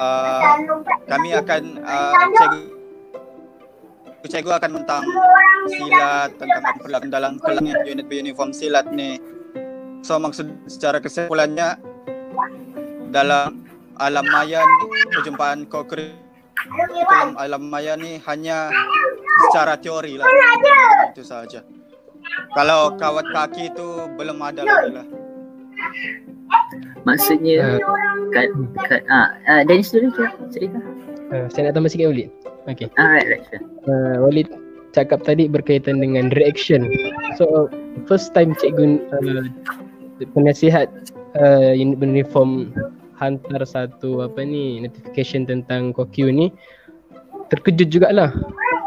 uh, 0.00 0.58
kami 1.06 1.30
akan 1.38 1.62
uh, 1.86 2.12
cikgu 2.34 2.60
cikgu 4.26 4.50
akan 4.58 4.70
tentang 4.82 5.02
silat 5.70 6.30
tentang 6.34 6.62
apa 6.66 6.80
berlaku 6.82 7.06
dalam 7.06 7.38
kelas 7.38 7.62
unit 7.86 8.08
uniform 8.10 8.50
silat 8.50 8.90
ni. 8.90 9.22
So 10.02 10.18
maksud 10.18 10.66
secara 10.66 10.98
kesimpulannya 10.98 11.78
dalam 13.14 13.62
alam 13.96 14.26
maya 14.26 14.66
ni 14.66 14.84
perjumpaan 15.14 15.70
Alung 16.66 16.98
Iwan. 16.98 17.28
alam 17.38 17.62
maya 17.70 17.94
ni 17.94 18.18
hanya 18.26 18.74
secara 19.46 19.78
teori 19.78 20.18
lah. 20.18 20.26
Itu 21.14 21.22
saja 21.22 21.62
kalau 22.52 22.96
kawat 22.96 23.26
kaki 23.30 23.72
tu 23.76 24.08
belum 24.16 24.38
ada 24.40 24.64
lagi 24.64 24.90
lah. 24.96 25.06
Maksudnya 27.06 27.78
kat, 28.36 28.48
kat, 28.92 29.02
ah, 29.08 29.32
uh, 29.48 29.62
Dennis 29.64 29.88
dulu 29.88 30.12
je 30.12 30.24
cerita. 30.52 30.78
Uh, 31.32 31.48
saya 31.48 31.72
nak 31.72 31.80
tambah 31.80 31.90
sikit 31.90 32.12
Walid. 32.12 32.30
Okay. 32.68 32.92
Alright, 33.00 33.26
right, 33.26 33.42
sure. 33.48 33.62
Uh, 33.88 34.20
Walid 34.28 34.52
cakap 34.92 35.24
tadi 35.24 35.48
berkaitan 35.48 36.04
dengan 36.04 36.28
reaction. 36.36 36.84
So 37.40 37.72
first 38.04 38.36
time 38.36 38.52
cikgu 38.56 39.00
uh, 39.12 39.44
penasihat 40.36 40.92
uh, 41.36 41.72
uniform 41.76 42.72
hantar 43.16 43.64
satu 43.64 44.24
apa 44.24 44.44
ni 44.44 44.80
notification 44.84 45.48
tentang 45.48 45.96
COQ 45.96 46.32
ni 46.32 46.52
terkejut 47.48 47.88
jugalah. 47.88 48.32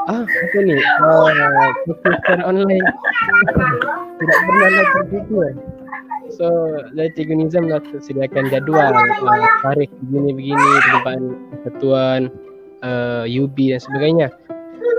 Ah, 0.09 0.25
apa 0.25 0.57
ni? 0.65 0.77
Ah, 1.05 1.29
uh, 1.29 2.49
online. 2.49 2.81
Tidak 4.19 4.39
pernah 4.49 4.69
lah 4.73 4.85
terfikir. 4.97 5.49
So, 6.29 6.47
dari 6.93 7.09
Cikgu 7.17 7.33
Nizam 7.35 7.65
lah 7.69 7.81
sediakan 7.81 8.53
jadual 8.53 8.93
uh, 8.93 9.49
tarikh 9.65 9.89
begini-begini, 10.07 10.69
perjumpaan 10.85 11.23
persatuan, 11.51 12.21
uh, 12.85 13.25
UB 13.25 13.57
dan 13.57 13.81
sebagainya. 13.81 14.27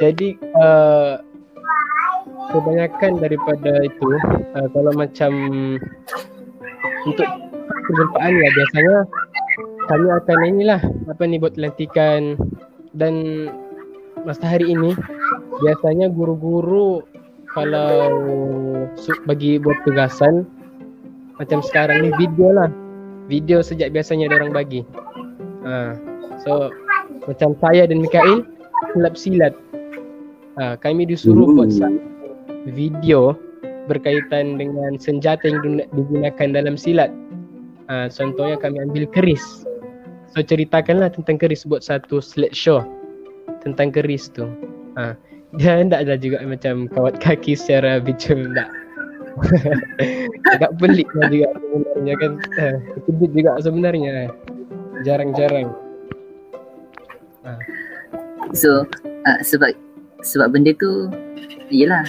Jadi, 0.03 0.35
uh, 0.59 1.23
kebanyakan 2.51 3.23
daripada 3.23 3.73
itu, 3.87 4.09
uh, 4.59 4.69
kalau 4.75 4.93
macam 4.99 5.33
untuk 7.07 7.29
perjumpaan 7.87 8.33
ya 8.35 8.49
biasanya 8.55 8.97
kami 9.91 10.07
akan 10.07 10.39
inilah 10.47 10.81
apa 11.11 11.23
ni 11.27 11.43
buat 11.43 11.59
pelantikan 11.59 12.39
dan 12.95 13.15
masa 14.23 14.59
hari 14.59 14.71
ini 14.71 14.95
biasanya 15.59 16.13
guru-guru 16.13 17.03
kalau 17.51 18.15
bagi 19.27 19.59
buat 19.59 19.75
tugasan 19.83 20.47
macam 21.41 21.65
sekarang 21.65 22.05
ni 22.05 22.11
video 22.21 22.53
lah. 22.53 22.69
Video 23.33 23.65
sejak 23.65 23.97
biasanya 23.97 24.29
ada 24.29 24.45
orang 24.45 24.53
bagi. 24.53 24.85
Ha. 25.65 25.97
so 26.45 26.73
macam 27.29 27.53
saya 27.61 27.89
dan 27.89 28.05
Mikael 28.05 28.45
silap 28.93 29.15
silat. 29.17 29.55
Ha, 30.61 30.77
kami 30.77 31.09
disuruh 31.09 31.49
Ooh. 31.49 31.57
buat 31.57 31.73
video 32.69 33.33
berkaitan 33.89 34.61
dengan 34.61 35.01
senjata 35.01 35.49
yang 35.49 35.65
digunakan- 35.65 35.91
digunakan 35.97 36.49
dalam 36.53 36.75
silat. 36.77 37.09
Ha, 37.89 38.13
contohnya 38.13 38.61
kami 38.61 38.77
ambil 38.85 39.09
keris. 39.09 39.65
So 40.37 40.45
ceritakanlah 40.45 41.11
tentang 41.17 41.41
keris 41.41 41.65
buat 41.65 41.83
satu 41.83 42.21
slideshow 42.21 42.85
tentang 43.65 43.91
keris 43.91 44.29
tu. 44.29 44.45
Ha. 45.01 45.17
dia 45.59 45.83
tak 45.83 46.07
ada 46.07 46.15
juga 46.15 46.45
macam 46.47 46.87
kawat 46.87 47.19
kaki 47.19 47.59
secara 47.59 47.99
visual 47.99 48.55
tak 48.55 48.71
agak 50.55 50.73
pelik 50.79 51.09
lah 51.17 51.29
juga 51.29 51.49
sebenarnya 51.57 52.15
kan. 52.21 52.33
Eh, 52.59 52.77
kejut 53.09 53.31
juga 53.33 53.51
sebenarnya 53.61 54.15
jarang-jarang. 55.03 55.73
So 58.53 58.85
uh, 59.25 59.41
sebab 59.41 59.77
sebab 60.21 60.53
benda 60.53 60.75
tu 60.77 61.09
yalah 61.71 62.05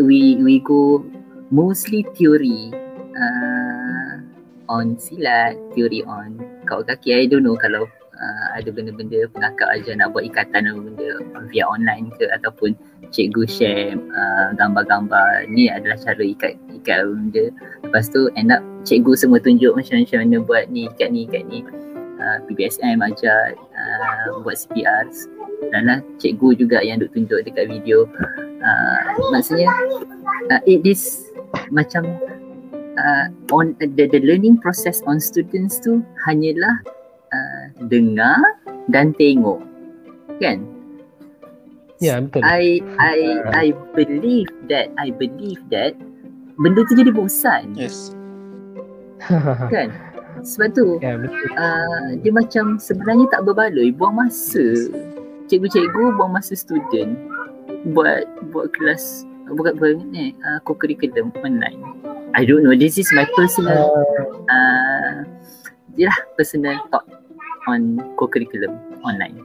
we 0.00 0.40
we 0.40 0.58
go 0.64 1.04
mostly 1.52 2.02
theory 2.16 2.72
uh, 3.14 4.24
on 4.66 4.96
silat, 4.98 5.54
theory 5.76 6.02
on 6.02 6.40
kawat 6.66 6.90
kaki. 6.96 7.14
I 7.14 7.26
don't 7.30 7.44
know 7.46 7.54
kalau 7.54 7.86
uh, 8.16 8.46
ada 8.56 8.68
benda-benda 8.72 9.28
pengakap 9.30 9.68
aja 9.70 9.94
nak 9.96 10.16
buat 10.16 10.24
ikatan 10.26 10.68
apa 10.68 10.80
benda 10.80 11.08
via 11.52 11.64
online 11.68 12.10
ke 12.16 12.26
ataupun 12.32 12.74
cikgu 13.12 13.44
share 13.46 13.94
uh, 13.96 14.56
gambar-gambar 14.56 15.46
ni 15.52 15.70
adalah 15.70 15.96
cara 16.00 16.20
ikat 16.20 16.58
ikat 16.72 17.06
benda. 17.06 17.44
Lepas 17.86 18.10
tu 18.10 18.32
end 18.34 18.50
up 18.50 18.64
cikgu 18.82 19.14
semua 19.14 19.38
tunjuk 19.38 19.76
macam 19.76 20.02
macam 20.02 20.18
mana 20.24 20.36
buat 20.42 20.64
ni 20.72 20.90
ikat 20.90 21.08
ni 21.12 21.28
ikat 21.28 21.44
ni. 21.46 21.60
Uh, 22.16 22.40
PBSM 22.48 23.04
ajar 23.04 23.52
uh, 23.76 24.40
buat 24.40 24.56
CPR 24.56 25.04
dan 25.72 25.88
lah 25.88 25.98
cikgu 26.20 26.56
juga 26.56 26.80
yang 26.84 27.00
duk 27.00 27.12
tunjuk 27.12 27.44
dekat 27.44 27.68
video 27.68 28.08
uh, 28.64 28.98
maksudnya 29.32 29.68
uh, 30.52 30.60
it 30.68 30.84
is 30.84 31.32
macam 31.72 32.04
uh, 33.00 33.26
on 33.52 33.72
the, 33.80 34.04
the 34.08 34.20
learning 34.24 34.60
process 34.60 35.00
on 35.08 35.20
students 35.20 35.80
tu 35.80 36.04
hanyalah 36.28 36.80
dengar 37.84 38.40
dan 38.88 39.12
tengok. 39.16 39.60
Kan? 40.40 40.64
Ya 42.00 42.20
betul. 42.20 42.44
I 42.44 42.84
I 43.00 43.18
I 43.56 43.66
believe 43.96 44.52
that 44.68 44.92
I 45.00 45.08
believe 45.12 45.60
that 45.72 45.96
benda 46.60 46.84
tu 46.84 46.96
jadi 46.96 47.12
bosan. 47.12 47.72
Yes. 47.72 48.12
Kan? 49.72 49.92
Sebab 50.44 50.76
tu 50.76 51.00
ya 51.00 51.16
betul. 51.16 51.48
uh, 51.56 52.08
dia 52.20 52.32
macam 52.32 52.76
sebenarnya 52.76 53.26
tak 53.32 53.48
berbaloi. 53.48 53.92
Buang 53.96 54.20
masa. 54.20 54.92
Cikgu-cikgu 55.46 56.18
buang 56.18 56.34
masa 56.34 56.58
student 56.58 57.14
buat 57.94 58.26
buat 58.50 58.74
kelas 58.74 59.22
buat 59.54 59.78
buat 59.78 60.02
ni 60.10 60.34
uh, 60.42 60.58
co-curriculum 60.66 61.30
online. 61.40 61.80
I 62.34 62.44
don't 62.44 62.66
know. 62.66 62.74
This 62.76 62.98
is 63.00 63.08
my 63.14 63.24
personal 63.38 63.94
uh, 64.50 65.24
yalah 65.96 66.18
personal 66.36 66.76
thought 66.92 67.08
on 67.66 67.98
co-curriculum 68.18 68.78
online. 69.02 69.42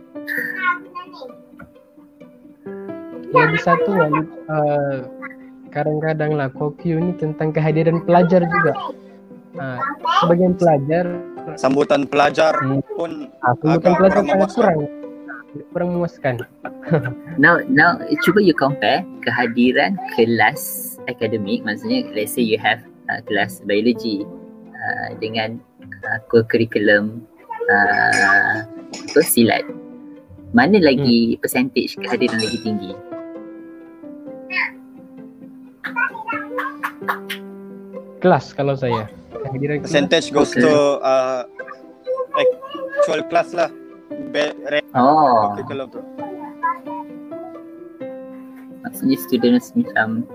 Lagi 3.31 3.57
satu 3.63 3.89
Walid 3.95 4.27
uh, 4.51 5.07
kadang-kadang 5.71 6.35
lah 6.35 6.51
kokyu 6.51 6.99
ni 6.99 7.15
tentang 7.15 7.55
kehadiran 7.55 8.03
pelajar 8.03 8.43
juga. 8.43 8.73
Uh, 9.51 9.79
sebagian 10.23 10.55
pelajar 10.55 11.05
sambutan 11.59 12.07
pelajar 12.07 12.55
Hmm. 12.61 12.79
pun 12.95 13.11
uh, 13.43 13.55
Agak 13.67 13.99
pelajar 13.99 14.21
kurang 14.23 14.27
sangat 14.27 14.49
kurang. 14.55 14.79
Kurang 15.75 15.89
memuaskan. 15.95 16.35
Now 17.43 17.59
now 17.67 17.99
cuba 18.23 18.39
you 18.39 18.55
compare 18.55 19.03
kehadiran 19.23 19.99
kelas 20.15 20.95
akademik. 21.11 21.63
Maksudnya 21.67 22.07
let's 22.15 22.35
say 22.35 22.43
you 22.43 22.55
have 22.59 22.83
uh, 23.11 23.19
kelas 23.27 23.59
biology 23.67 24.23
uh, 24.71 25.09
dengan 25.19 25.59
uh, 26.07 26.19
co-curriculum 26.31 27.27
uh, 27.69 28.55
apa 28.91 29.19
silat 29.21 29.65
mana 30.51 30.81
lagi 30.83 31.39
percentage 31.39 31.95
kehadiran 31.99 32.39
lagi 32.41 32.59
tinggi? 32.59 32.91
Kelas 38.21 38.53
kalau 38.53 38.77
saya. 38.77 39.09
Kehadiran 39.33 39.81
kelas. 39.81 39.87
Percentage 39.89 40.27
goes 40.29 40.53
Okay. 40.53 40.61
to 40.61 40.75
uh, 41.01 41.41
actual 43.01 43.21
class 43.31 43.49
lah. 43.55 43.71
Be- 44.29 44.53
oh. 44.93 45.55
Tu. 45.57 46.01
Maksudnya 48.85 49.17
students 49.23 49.71
macam 49.73 50.27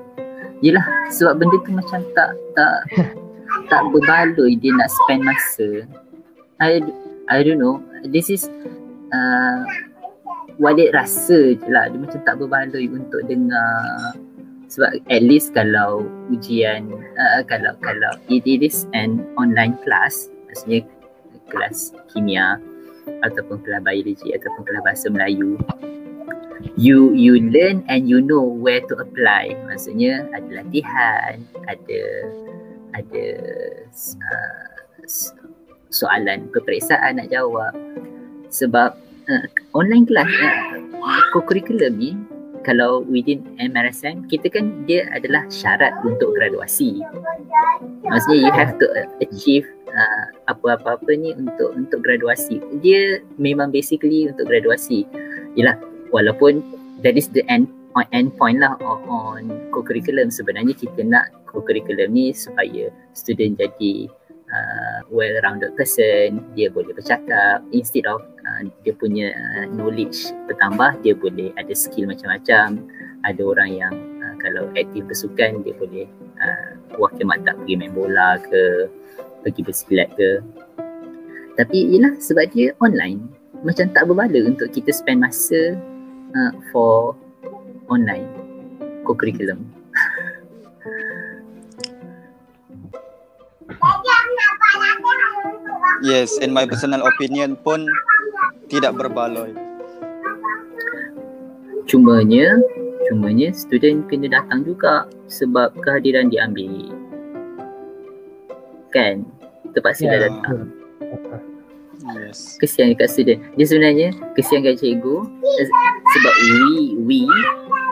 yelah 0.65 0.83
sebab 1.13 1.45
benda 1.45 1.57
tu 1.63 1.71
macam 1.77 2.01
tak 2.17 2.33
tak 2.57 2.77
tak 3.69 3.83
berbaloi 3.93 4.57
dia 4.59 4.73
nak 4.75 4.89
spend 4.89 5.23
masa. 5.23 5.85
I 6.59 6.81
I 7.29 7.43
don't 7.43 7.59
know. 7.59 7.83
This 8.07 8.31
is 8.31 8.47
uh, 9.11 9.63
Walid 10.63 10.95
rasa 10.95 11.59
je 11.59 11.69
lah. 11.69 11.91
Dia 11.91 11.99
macam 11.99 12.21
tak 12.23 12.39
berbaloi 12.39 12.87
untuk 12.91 13.27
dengar. 13.27 14.15
Sebab 14.67 14.99
at 15.07 15.23
least 15.23 15.55
kalau 15.55 16.07
ujian 16.31 16.91
uh, 17.19 17.43
kalau 17.47 17.75
kalau 17.83 18.13
it, 18.27 18.43
it 18.43 18.67
is 18.67 18.83
an 18.99 19.23
online 19.39 19.79
class 19.87 20.27
maksudnya 20.51 20.83
kelas 21.55 21.95
kimia 22.11 22.59
ataupun 23.23 23.63
kelas 23.63 23.79
biologi 23.87 24.35
ataupun 24.35 24.67
kelas 24.67 24.83
bahasa 24.83 25.07
Melayu 25.07 25.55
you 26.75 27.15
you 27.15 27.39
learn 27.39 27.87
and 27.87 28.11
you 28.11 28.19
know 28.19 28.43
where 28.43 28.83
to 28.91 28.99
apply. 28.99 29.55
Maksudnya 29.71 30.27
ada 30.35 30.51
latihan 30.51 31.47
ada 31.71 32.03
ada 32.97 33.25
uh, 34.19 34.67
soalan 35.91 36.49
peperiksaan 36.51 37.19
nak 37.21 37.31
jawab 37.31 37.73
sebab 38.51 38.95
uh, 39.31 39.47
online 39.75 40.07
kelas 40.07 40.31
uh, 41.03 41.23
co-curriculum 41.35 41.99
ni 41.99 42.13
kalau 42.67 43.07
within 43.07 43.47
MRSM 43.63 44.27
kita 44.27 44.51
kan 44.51 44.83
dia 44.91 45.07
adalah 45.15 45.47
syarat 45.47 45.95
untuk 46.03 46.35
graduasi. 46.35 46.99
Maksudnya 48.03 48.39
you 48.43 48.51
have 48.51 48.75
to 48.83 48.87
achieve 49.23 49.71
uh, 49.87 50.25
apa-apa-apa 50.51 51.15
ni 51.15 51.31
untuk 51.39 51.79
untuk 51.79 52.03
graduasi. 52.03 52.59
Dia 52.83 53.23
memang 53.39 53.71
basically 53.71 54.27
untuk 54.27 54.51
graduasi. 54.51 55.07
Yalah 55.55 55.79
walaupun 56.11 56.59
that 57.07 57.15
is 57.15 57.31
the 57.31 57.47
end 57.47 57.71
point 57.95 58.11
end 58.11 58.35
point 58.35 58.59
lah 58.59 58.75
on, 58.83 58.99
on 59.07 59.43
co-curriculum 59.71 60.29
sebenarnya 60.29 60.75
kita 60.75 61.07
nak 61.07 61.31
co-curriculum 61.47 62.13
ni 62.13 62.35
supaya 62.35 62.91
student 63.15 63.57
jadi 63.57 64.11
uh, 64.53 64.99
well-rounded 65.11 65.75
person, 65.75 66.43
dia 66.55 66.71
boleh 66.71 66.93
bercakap 66.95 67.63
instead 67.71 68.07
of 68.07 68.23
uh, 68.47 68.63
dia 68.83 68.95
punya 68.95 69.35
uh, 69.35 69.67
knowledge 69.75 70.31
bertambah, 70.47 71.03
dia 71.03 71.15
boleh 71.15 71.51
ada 71.59 71.73
skill 71.75 72.07
macam-macam. 72.11 72.83
Ada 73.27 73.43
orang 73.43 73.71
yang 73.75 73.95
uh, 74.23 74.35
kalau 74.39 74.71
aktif 74.79 75.03
bersukan, 75.07 75.63
dia 75.67 75.75
boleh 75.75 76.07
uh, 76.39 76.71
wakil 77.01 77.27
maktab 77.27 77.59
pergi 77.63 77.75
main 77.75 77.93
bola 77.95 78.39
ke, 78.39 78.87
pergi 79.43 79.61
bersilat 79.67 80.09
ke. 80.15 80.43
Tapi 81.57 81.79
yelah 81.97 82.15
sebab 82.21 82.53
dia 82.53 82.77
online, 82.85 83.27
macam 83.65 83.89
tak 83.91 84.07
berbala 84.07 84.45
untuk 84.45 84.71
kita 84.71 84.93
spend 84.93 85.25
masa 85.25 85.75
uh, 86.37 86.53
for 86.71 87.17
online 87.89 88.29
co-curriculum. 89.09 89.65
Yes, 96.05 96.37
in 96.45 96.53
my 96.53 96.69
personal 96.69 97.05
opinion 97.09 97.57
pun 97.57 97.89
tidak 98.69 98.99
berbaloi. 99.01 99.55
Cumanya, 101.87 102.59
cumanya 103.09 103.55
student 103.55 104.05
kena 104.11 104.29
datang 104.29 104.67
juga 104.67 105.07
sebab 105.31 105.73
kehadiran 105.81 106.29
diambil. 106.29 106.93
Kan? 108.91 109.25
Terpaksa 109.73 110.05
Ya, 110.05 110.11
yeah. 110.13 110.21
datang. 110.29 110.73
Yes. 112.07 112.61
Kesian 112.63 112.95
dekat 112.95 113.09
student. 113.11 113.41
Dia 113.59 113.67
sebenarnya 113.67 114.09
kesian 114.39 114.63
kat 114.63 114.79
cikgu 114.79 115.27
eh, 115.43 115.69
sebab 116.13 116.35
we 116.39 116.65
we 117.03 117.21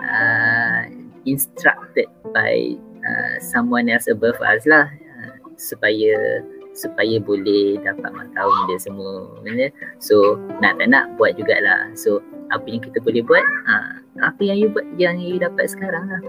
uh, 0.07 0.87
instructed 1.27 2.07
by 2.31 2.79
uh, 3.03 3.37
someone 3.43 3.91
else 3.91 4.07
above 4.07 4.39
us 4.45 4.63
lah 4.71 4.87
uh, 4.87 5.35
supaya 5.59 6.45
supaya 6.75 7.23
boleh 7.23 7.79
dapat 7.81 8.11
matahun 8.11 8.59
dia 8.69 8.79
semua 8.83 9.31
benda. 9.41 9.71
So 10.03 10.37
nak 10.59 10.83
tak 10.83 10.91
nak 10.91 11.15
buat 11.17 11.39
jugalah. 11.39 11.95
So 11.95 12.21
apa 12.53 12.67
yang 12.67 12.83
kita 12.83 13.01
boleh 13.01 13.23
buat 13.25 13.47
uh, 13.71 13.95
apa 14.21 14.41
yang 14.43 14.59
you 14.61 14.69
buat 14.75 14.85
yang 14.99 15.23
you 15.23 15.39
dapat 15.39 15.71
sekarang 15.71 16.11
lah. 16.11 16.23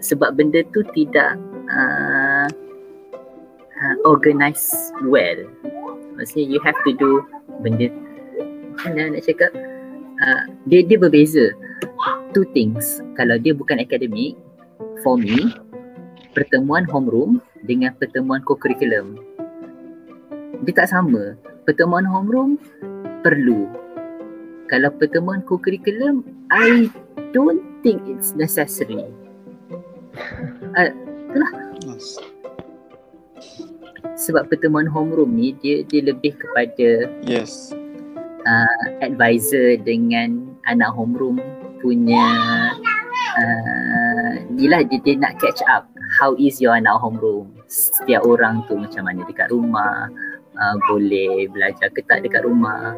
Sebab 0.00 0.38
benda 0.38 0.62
tu 0.70 0.86
tidak 0.94 1.36
uh, 1.68 2.46
uh, 3.82 3.96
organized 4.06 4.72
well. 5.04 5.42
Maksudnya 6.14 6.46
you 6.46 6.58
have 6.62 6.78
to 6.86 6.94
do 6.96 7.22
benda 7.60 7.90
mana 8.78 9.18
nak 9.18 9.26
cakap 9.26 9.50
uh, 10.22 10.44
dia 10.70 10.86
dia 10.86 10.98
berbeza 10.98 11.50
two 12.30 12.46
things 12.54 13.02
kalau 13.18 13.34
dia 13.38 13.50
bukan 13.50 13.82
akademik 13.82 14.38
for 15.02 15.18
me 15.18 15.50
pertemuan 16.34 16.86
homeroom 16.86 17.42
dengan 17.66 17.90
pertemuan 17.98 18.38
co-curriculum 18.46 19.18
dia 20.64 20.72
tak 20.74 20.88
sama. 20.90 21.38
Pertemuan 21.66 22.06
homeroom 22.06 22.56
perlu. 23.22 23.68
Kalau 24.68 24.92
pertemuan 24.96 25.40
co-curriculum 25.44 26.24
I 26.52 26.88
don't 27.32 27.60
think 27.84 28.04
it's 28.08 28.32
necessary. 28.36 29.04
Uh, 30.74 30.92
yes. 31.86 32.18
sebab 34.18 34.50
pertemuan 34.50 34.90
homeroom 34.90 35.30
ni 35.38 35.54
dia 35.62 35.86
dia 35.86 36.02
lebih 36.02 36.34
kepada 36.34 37.06
Yes. 37.22 37.70
uh, 38.42 38.84
advisor 38.98 39.78
dengan 39.86 40.58
anak 40.66 40.90
homeroom 40.90 41.38
punya 41.78 42.26
uh, 43.38 44.34
yelah 44.58 44.82
dia, 44.90 44.98
dia 45.06 45.14
nak 45.14 45.38
catch 45.38 45.62
up. 45.70 45.86
How 46.18 46.34
is 46.34 46.58
your 46.58 46.74
anak 46.74 46.98
homeroom 46.98 47.54
setiap 47.70 48.26
orang 48.26 48.66
tu 48.66 48.74
macam 48.74 49.06
mana? 49.06 49.22
Dekat 49.22 49.54
rumah 49.54 50.10
uh, 50.58 50.76
boleh 50.90 51.46
belajar 51.54 51.88
ke 51.94 52.02
tak 52.06 52.26
dekat 52.26 52.44
rumah 52.44 52.94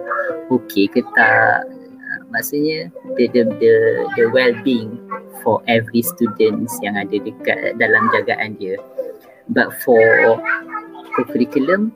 okey 0.50 0.88
ke 0.90 1.04
tak. 1.14 1.64
Uh, 2.10 2.20
maksudnya 2.34 2.90
the, 3.14 3.30
the, 3.30 3.42
the, 3.62 3.74
the 4.18 4.24
well-being 4.34 4.98
for 5.44 5.62
every 5.70 6.02
students 6.02 6.74
yang 6.82 6.98
ada 6.98 7.16
dekat 7.20 7.78
dalam 7.78 8.02
jagaan 8.16 8.58
dia. 8.58 8.80
But 9.50 9.74
for 9.82 10.00
co-curriculum 11.14 11.94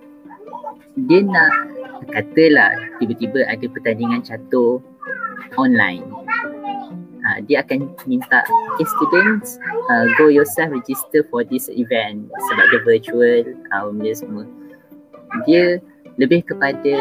dia 0.95 1.27
nak 1.27 1.51
katalah 2.15 2.79
tiba-tiba 3.03 3.47
ada 3.51 3.67
pertandingan 3.67 4.23
catur 4.23 4.79
online. 5.59 6.07
Uh, 7.25 7.41
dia 7.49 7.65
akan 7.65 7.89
minta 8.05 8.45
okay 8.77 8.85
students 9.01 9.57
uh, 9.89 10.05
go 10.21 10.29
yourself 10.29 10.69
register 10.69 11.25
for 11.33 11.41
this 11.41 11.73
event. 11.73 12.29
Sebab 12.29 12.65
dia 12.69 12.81
virtual 12.85 13.43
uh, 13.73 13.89
benda 13.89 14.13
semua 14.13 14.45
dia 15.43 15.83
lebih 16.19 16.47
kepada 16.47 16.95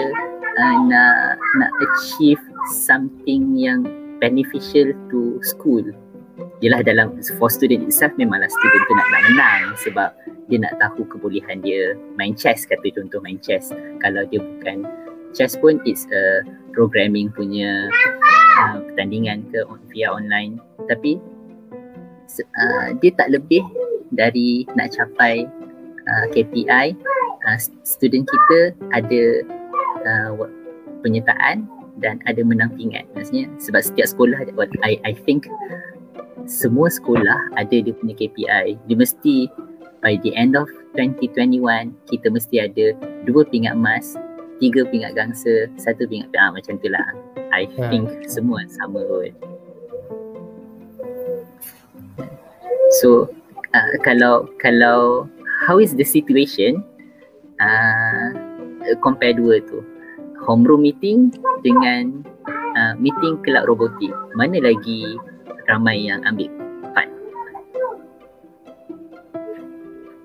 uh, 0.57 0.77
nak 0.89 1.37
nak 1.61 1.71
achieve 1.85 2.41
something 2.73 3.53
yang 3.57 3.85
beneficial 4.17 4.93
to 5.11 5.37
school. 5.43 5.83
Yelah 6.63 6.81
dalam 6.81 7.19
for 7.37 7.51
student 7.51 7.85
itself 7.91 8.15
memanglah 8.15 8.49
student 8.49 8.83
tu 8.87 8.93
nak, 8.95 9.07
nak 9.11 9.21
menang 9.29 9.61
sebab 9.83 10.09
dia 10.47 10.57
nak 10.63 10.79
tahu 10.79 11.03
kebolehan 11.11 11.59
dia. 11.61 11.93
Main 12.15 12.33
chess 12.33 12.63
kata 12.63 12.87
contoh 12.95 13.19
main 13.19 13.37
chess. 13.43 13.69
Kalau 13.99 14.23
dia 14.31 14.39
bukan 14.39 14.87
chess 15.35 15.59
pun 15.59 15.83
it's 15.83 16.07
a 16.09 16.41
programming 16.71 17.29
punya 17.35 17.91
uh, 18.63 18.79
pertandingan 18.89 19.43
ke 19.51 19.61
on, 19.67 19.79
via 19.91 20.09
online. 20.09 20.57
Tapi 20.87 21.19
uh, 22.57 22.87
dia 22.97 23.11
tak 23.19 23.35
lebih 23.35 23.61
dari 24.15 24.63
nak 24.73 24.95
capai 24.95 25.45
uh, 26.07 26.25
KPI 26.31 26.95
uh, 27.47 27.57
student 27.83 28.25
kita 28.27 28.59
ada 28.95 29.23
uh, 30.07 30.31
penyertaan 31.03 31.67
dan 32.01 32.19
ada 32.25 32.41
menang 32.41 32.73
pingat. 32.75 33.05
Maksudnya 33.13 33.47
sebab 33.61 33.81
setiap 33.85 34.07
sekolah 34.09 34.39
I, 34.81 34.97
I 35.05 35.13
think 35.13 35.45
semua 36.49 36.91
sekolah 36.91 37.55
ada 37.55 37.75
dia 37.79 37.93
punya 37.95 38.15
KPI 38.17 38.75
dia 38.75 38.95
mesti 38.97 39.47
by 40.03 40.19
the 40.27 40.35
end 40.35 40.59
of 40.59 40.67
2021 40.99 41.95
kita 42.11 42.27
mesti 42.27 42.67
ada 42.67 42.85
dua 43.23 43.47
pingat 43.47 43.79
emas 43.79 44.19
tiga 44.59 44.83
pingat 44.91 45.15
gangsa 45.15 45.71
satu 45.79 46.03
pingat 46.07 46.29
ah, 46.35 46.51
macam 46.51 46.75
tu 46.79 46.91
lah. 46.91 47.07
I 47.53 47.69
Ha. 47.77 47.85
think 47.93 48.09
semua 48.25 48.65
sama 48.67 48.99
kot. 49.05 49.33
So 53.01 53.29
uh, 53.73 53.93
kalau 54.01 54.49
kalau 54.61 55.29
how 55.63 55.79
is 55.79 55.95
the 55.95 56.03
situation 56.03 56.83
uh, 57.63 58.27
compare 58.99 59.33
dua 59.33 59.63
tu? 59.63 59.79
Homeroom 60.43 60.83
meeting 60.83 61.31
dengan 61.63 62.27
uh, 62.75 62.93
meeting 62.99 63.39
kelab 63.47 63.71
robotik. 63.71 64.11
Mana 64.35 64.59
lagi 64.59 65.15
ramai 65.71 66.03
yang 66.11 66.19
ambil 66.27 66.51
part? 66.91 67.09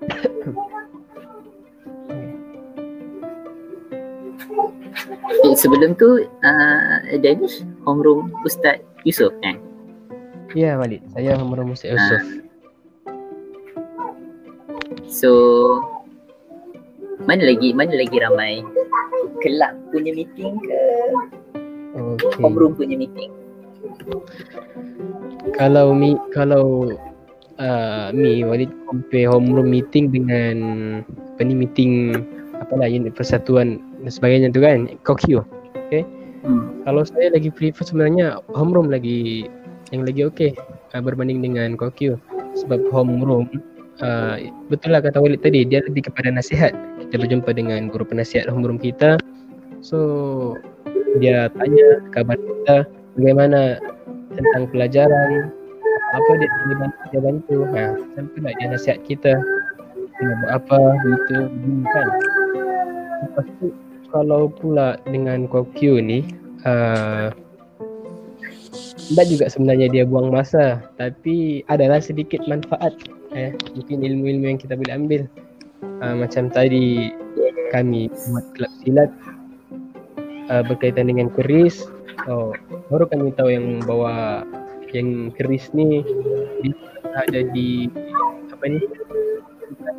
Eh, 5.39 5.55
sebelum 5.55 5.95
tu 5.95 6.27
uh, 6.27 6.97
Danish 7.23 7.63
homeroom 7.87 8.33
Ustaz 8.43 8.83
Yusof 9.07 9.31
kan? 9.39 9.55
Ya 10.51 10.75
Walid, 10.75 10.99
saya 11.15 11.39
Muhammad 11.39 11.71
Musa 11.71 11.95
Yusuf. 11.95 12.48
So 15.09 15.29
mana 17.25 17.43
lagi 17.49 17.73
mana 17.73 17.93
lagi 17.97 18.17
ramai 18.21 18.61
kelab 19.41 19.73
punya 19.89 20.13
meeting 20.13 20.61
ke 20.61 20.81
Okey. 21.97 22.39
homeroom 22.39 22.77
punya 22.77 22.95
meeting 22.95 23.33
Kalau 25.55 25.95
mi 25.95 26.15
kalau 26.35 26.93
uh, 27.57 28.11
mi 28.13 28.43
Walid 28.43 28.71
compare 28.87 29.27
homeroom 29.27 29.71
meeting 29.71 30.11
dengan 30.13 30.57
apa 31.35 31.41
ni 31.41 31.55
meeting 31.55 32.13
apalah 32.59 32.87
unit 32.87 33.15
persatuan 33.15 33.79
dan 34.03 34.11
sebagainya 34.11 34.51
tu 34.51 34.59
kan 34.59 34.91
COQ. 35.07 35.41
hmm. 35.91 36.63
Kalau 36.83 37.01
saya 37.07 37.31
lagi 37.31 37.49
prefer 37.51 37.83
sebenarnya 37.87 38.43
homeroom 38.51 38.91
lagi 38.91 39.47
yang 39.95 40.05
lagi 40.05 40.27
okey 40.27 40.51
uh, 40.93 41.01
berbanding 41.01 41.39
dengan 41.41 41.79
COQ 41.79 42.19
sebab 42.59 42.83
homeroom 42.91 43.47
uh, 44.03 44.35
betul 44.67 44.95
lah 44.95 45.01
kata 45.03 45.19
Walid 45.19 45.43
tadi 45.43 45.63
dia 45.67 45.83
lebih 45.85 46.07
kepada 46.11 46.31
nasihat. 46.31 46.73
Kita 46.99 47.15
berjumpa 47.19 47.49
dengan 47.55 47.87
guru 47.91 48.05
penasihat 48.07 48.47
homeroom 48.49 48.79
kita. 48.79 49.19
So 49.79 49.99
dia 51.17 51.49
tanya 51.55 51.87
kabar 52.13 52.37
kita 52.37 52.85
bagaimana 53.17 53.81
tentang 54.35 54.69
pelajaran 54.69 55.51
apa 56.09 56.31
dia 56.41 56.49
dia 56.49 56.75
bantu, 56.77 56.99
dia 57.11 57.21
bantu. 57.21 57.57
Ha, 57.75 57.81
sampai 58.17 58.39
nak 58.43 58.53
dia 58.59 58.67
nasihat 58.71 58.99
kita. 59.05 59.33
Kena 60.19 60.33
buat 60.43 60.51
apa 60.59 60.77
gitu 60.99 61.35
begini 61.47 61.83
kan. 61.95 62.07
Lepas 63.23 63.47
tu 63.59 63.67
kalau 64.09 64.49
pula 64.49 64.97
dengan 65.07 65.45
QQ 65.47 65.79
ni 66.01 66.19
uh, 66.65 67.31
juga 69.09 69.49
sebenarnya 69.49 69.89
dia 69.89 70.03
buang 70.05 70.29
masa 70.29 70.81
tapi 70.97 71.65
adalah 71.69 72.01
sedikit 72.01 72.41
manfaat 72.45 72.93
eh 73.33 73.53
mungkin 73.77 73.97
ilmu-ilmu 74.01 74.45
yang 74.55 74.59
kita 74.59 74.73
boleh 74.77 74.93
ambil. 74.95 75.21
Uh, 75.99 76.15
macam 76.15 76.51
tadi 76.51 77.11
kami 77.71 78.09
buat 78.09 78.45
kelab 78.55 78.73
silat 78.83 79.11
uh, 80.49 80.63
berkaitan 80.65 81.07
dengan 81.11 81.29
keris. 81.33 81.85
Oh 82.27 82.51
baru 82.89 83.05
kami 83.07 83.31
tahu 83.37 83.49
yang 83.53 83.79
bawa 83.85 84.43
yang 84.91 85.29
keris 85.37 85.69
ni 85.71 86.01
dia 86.65 86.73
ada 87.15 87.45
di 87.53 87.87
apa 88.51 88.65
ni? 88.65 88.79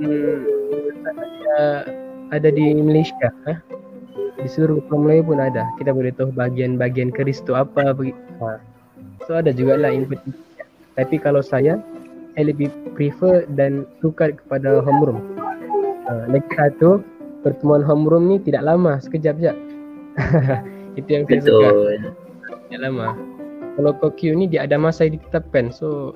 Hmm, 0.01 0.45
ada, 2.31 2.49
di 2.53 2.73
Malaysia 2.79 3.29
eh? 3.49 3.59
di 4.41 4.49
seluruh 4.49 4.81
Melayu 4.89 5.25
pun 5.29 5.41
ada. 5.41 5.69
Kita 5.77 5.93
boleh 5.93 6.13
tahu 6.17 6.33
bagian-bagian 6.33 7.13
keris 7.13 7.45
tu 7.45 7.53
apa 7.53 7.93
ha. 7.93 8.49
so 9.29 9.37
ada 9.37 9.53
juga 9.53 9.77
lah 9.77 9.93
input. 9.93 10.21
Tapi 10.97 11.17
kalau 11.21 11.45
saya 11.45 11.81
saya 12.35 12.45
lebih 12.51 12.69
prefer 12.95 13.47
dan 13.59 13.87
suka 14.01 14.35
kepada 14.35 14.83
homeroom 14.83 15.21
ha. 16.07 16.27
lagi 16.31 16.51
satu 16.55 17.03
pertemuan 17.43 17.83
homeroom 17.83 18.31
ni 18.31 18.37
tidak 18.43 18.65
lama 18.65 19.01
sekejap 19.03 19.35
je 19.41 19.53
itu 20.99 21.09
yang 21.09 21.25
saya 21.27 21.41
suka 21.43 21.69
tidak 22.71 22.87
lama. 22.87 23.19
Kalau 23.75 23.93
kokyu 23.99 24.39
ni 24.39 24.47
dia 24.47 24.63
ada 24.63 24.79
masa 24.79 25.11
yang 25.11 25.19
ditetapkan. 25.19 25.75
So 25.75 26.15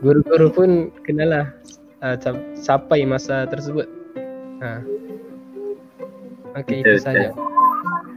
guru-guru 0.00 0.48
pun 0.48 0.70
kenalah 1.04 1.52
uh, 2.00 2.16
cap- 2.16 2.40
capai 2.56 3.04
masa 3.04 3.44
tersebut. 3.44 3.84
Ha. 4.64 4.80
Okay, 6.64 6.80
itu 6.80 6.96
saja. 6.96 7.36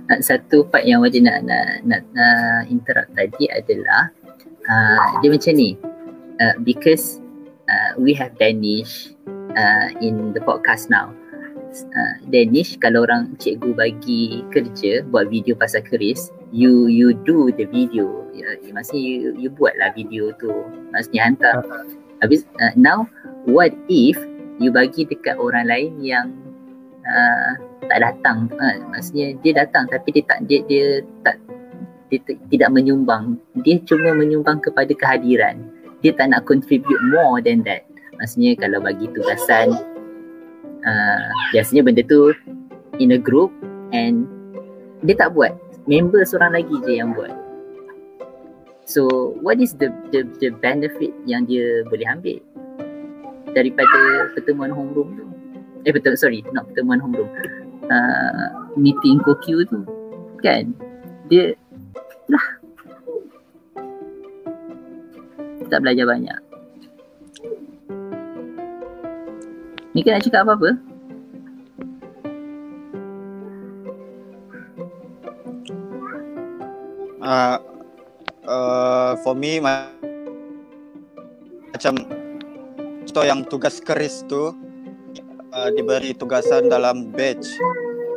Uh, 0.07 0.19
satu 0.23 0.63
part 0.71 0.87
yang 0.87 1.03
wajib 1.03 1.27
nak 1.27 1.43
nak 1.43 1.83
nak, 1.83 2.01
nak 2.15 2.71
interrupt 2.71 3.11
tadi 3.19 3.51
adalah 3.51 4.07
uh, 4.71 5.19
dia 5.19 5.29
macam 5.35 5.53
ni 5.59 5.75
uh, 6.41 6.57
because 6.65 7.21
uh, 7.69 7.93
we 8.01 8.17
have 8.17 8.33
Danish 8.41 9.13
uh, 9.53 9.87
in 10.01 10.33
the 10.33 10.41
podcast 10.41 10.89
now. 10.89 11.13
Uh, 11.71 12.19
Danish 12.27 12.75
kalau 12.83 13.07
orang 13.07 13.31
cikgu 13.39 13.71
bagi 13.71 14.43
kerja 14.51 15.07
buat 15.07 15.31
video 15.31 15.55
pasal 15.55 15.79
keris 15.87 16.27
you 16.51 16.91
you 16.91 17.15
do 17.23 17.47
the 17.55 17.63
video. 17.71 18.27
Uh, 18.35 18.59
maksudnya 18.75 18.99
you, 18.99 19.31
you 19.39 19.49
buat 19.53 19.71
lah 19.79 19.93
video 19.95 20.35
tu. 20.35 20.51
Maksudnya 20.91 21.31
hantar. 21.31 21.63
Habis 22.19 22.43
uh, 22.59 22.75
now 22.75 23.07
what 23.47 23.71
if 23.87 24.19
you 24.59 24.67
bagi 24.73 25.07
dekat 25.07 25.39
orang 25.39 25.71
lain 25.71 25.95
yang 26.03 26.35
uh, 27.07 27.55
tak 27.87 28.03
datang? 28.03 28.51
Uh, 28.59 28.83
maksudnya 28.91 29.31
dia 29.39 29.63
datang 29.63 29.87
tapi 29.87 30.11
dia 30.11 30.23
tak 30.27 30.43
dia, 30.51 30.59
dia 30.67 31.07
tak 31.23 31.39
dia 32.11 32.19
t- 32.27 32.41
tidak 32.51 32.75
menyumbang. 32.75 33.39
Dia 33.63 33.79
cuma 33.87 34.11
menyumbang 34.11 34.59
kepada 34.59 34.91
kehadiran 34.91 35.71
dia 36.01 36.11
tak 36.17 36.33
nak 36.33 36.49
contribute 36.49 37.01
more 37.13 37.41
than 37.41 37.61
that. 37.65 37.85
Maksudnya 38.17 38.57
kalau 38.57 38.81
bagi 38.81 39.09
tugasan 39.13 39.73
uh, 40.85 41.29
biasanya 41.53 41.81
benda 41.85 42.01
tu 42.05 42.33
in 43.01 43.13
a 43.13 43.19
group 43.21 43.49
and 43.93 44.25
dia 45.05 45.17
tak 45.17 45.33
buat. 45.33 45.53
Member 45.89 46.21
seorang 46.21 46.53
lagi 46.53 46.75
je 46.85 47.01
yang 47.01 47.17
buat. 47.17 47.33
So 48.85 49.33
what 49.41 49.57
is 49.57 49.73
the 49.77 49.89
the 50.13 50.29
the 50.37 50.53
benefit 50.61 51.13
yang 51.25 51.49
dia 51.49 51.81
boleh 51.89 52.05
ambil 52.05 52.37
daripada 53.57 54.29
pertemuan 54.37 54.69
homeroom 54.69 55.09
tu? 55.17 55.25
Eh 55.85 55.93
betul 55.93 56.13
sorry 56.13 56.45
not 56.53 56.69
pertemuan 56.69 57.01
homeroom 57.01 57.29
uh, 57.89 58.69
meeting 58.77 59.17
kokyu 59.25 59.65
tu. 59.65 59.81
Kan? 60.45 60.73
Dia 61.29 61.57
lah 62.29 62.60
tak 65.71 65.79
belajar 65.79 66.03
banyak. 66.03 66.39
Ni 69.95 70.03
kan 70.03 70.19
nak 70.19 70.23
cakap 70.27 70.43
apa-apa? 70.43 70.71
Uh, 77.21 77.57
uh, 78.43 79.11
for 79.23 79.31
me 79.37 79.63
ma- 79.63 79.93
macam 81.71 81.95
contoh 83.07 83.23
yang 83.23 83.47
tugas 83.47 83.79
keris 83.79 84.27
tu 84.27 84.51
uh, 85.55 85.69
diberi 85.75 86.11
tugasan 86.15 86.67
dalam 86.67 87.11
batch. 87.15 87.47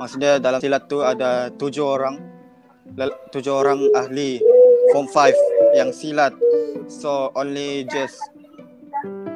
Maksudnya 0.03 0.43
dalam 0.43 0.59
silat 0.59 0.91
tu 0.91 1.07
ada 1.07 1.51
tujuh 1.55 1.87
orang 1.87 2.19
tujuh 3.35 3.55
orang 3.55 3.83
ahli 3.99 4.39
form 4.95 5.11
5 5.11 5.79
yang 5.79 5.91
silat 5.91 6.35
so 6.89 7.33
only 7.35 7.85
just 7.91 8.19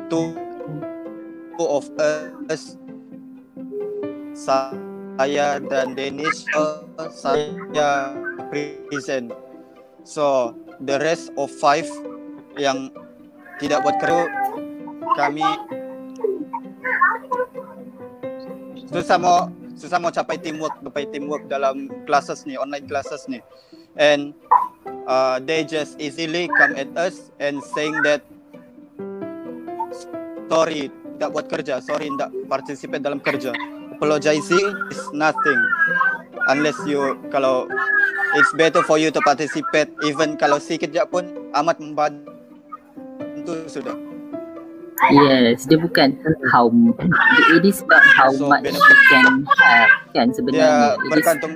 two, 0.09 0.35
two 1.59 1.69
of 1.69 1.89
us 1.99 2.79
saya 4.39 5.59
dan 5.59 5.99
Danish 5.99 6.47
uh, 6.55 7.11
saya 7.11 8.15
present. 8.89 9.35
So 10.07 10.55
the 10.79 11.03
rest 11.03 11.35
of 11.35 11.51
five 11.59 11.91
yang 12.55 12.95
tidak 13.59 13.83
buat 13.83 13.99
kru 13.99 14.23
kami 15.19 15.45
susah 18.89 19.19
mau 19.19 19.51
susah 19.75 19.99
mau 19.99 20.15
capai 20.15 20.39
teamwork 20.39 20.79
capai 20.81 21.05
teamwork 21.11 21.45
dalam 21.51 21.91
classes 22.07 22.47
ni 22.47 22.55
online 22.55 22.87
classes 22.87 23.27
ni. 23.27 23.43
And 23.99 24.33
uh, 25.09 25.41
they 25.41 25.65
just 25.65 25.97
easily 25.99 26.47
come 26.55 26.77
at 26.77 26.93
us 26.95 27.33
and 27.41 27.59
saying 27.75 27.97
that 28.05 28.21
sorry 30.47 30.93
tidak 31.17 31.29
buat 31.35 31.47
kerja. 31.51 31.81
Sorry 31.83 32.13
tidak 32.13 32.31
participate 32.47 33.03
dalam 33.03 33.19
kerja. 33.19 33.51
Apologizing 33.99 34.69
is 34.93 35.03
nothing. 35.11 35.59
Unless 36.47 36.79
you 36.87 37.19
kalau 37.29 37.67
it's 38.39 38.53
better 38.55 38.81
for 38.87 38.97
you 38.97 39.11
to 39.11 39.19
participate 39.21 39.91
even 40.07 40.39
kalau 40.39 40.63
sikit 40.63 40.95
je 40.95 41.03
pun 41.11 41.27
amat 41.53 41.77
membantu 41.83 42.31
sudah. 43.67 43.97
Yes 45.15 45.63
dia 45.67 45.79
bukan 45.79 46.19
how 46.51 46.67
it 47.55 47.63
is 47.63 47.87
not 47.87 48.03
how 48.19 48.35
So, 48.35 48.51
much 48.51 48.67
benefit. 48.67 48.83
you 48.83 48.99
can 49.07 49.25
have 49.47 49.91
kan 50.11 50.27
dia 50.31 50.35
sebenarnya 50.35 50.71
it 50.99 50.99
is 50.99 51.11
bergantung 51.11 51.53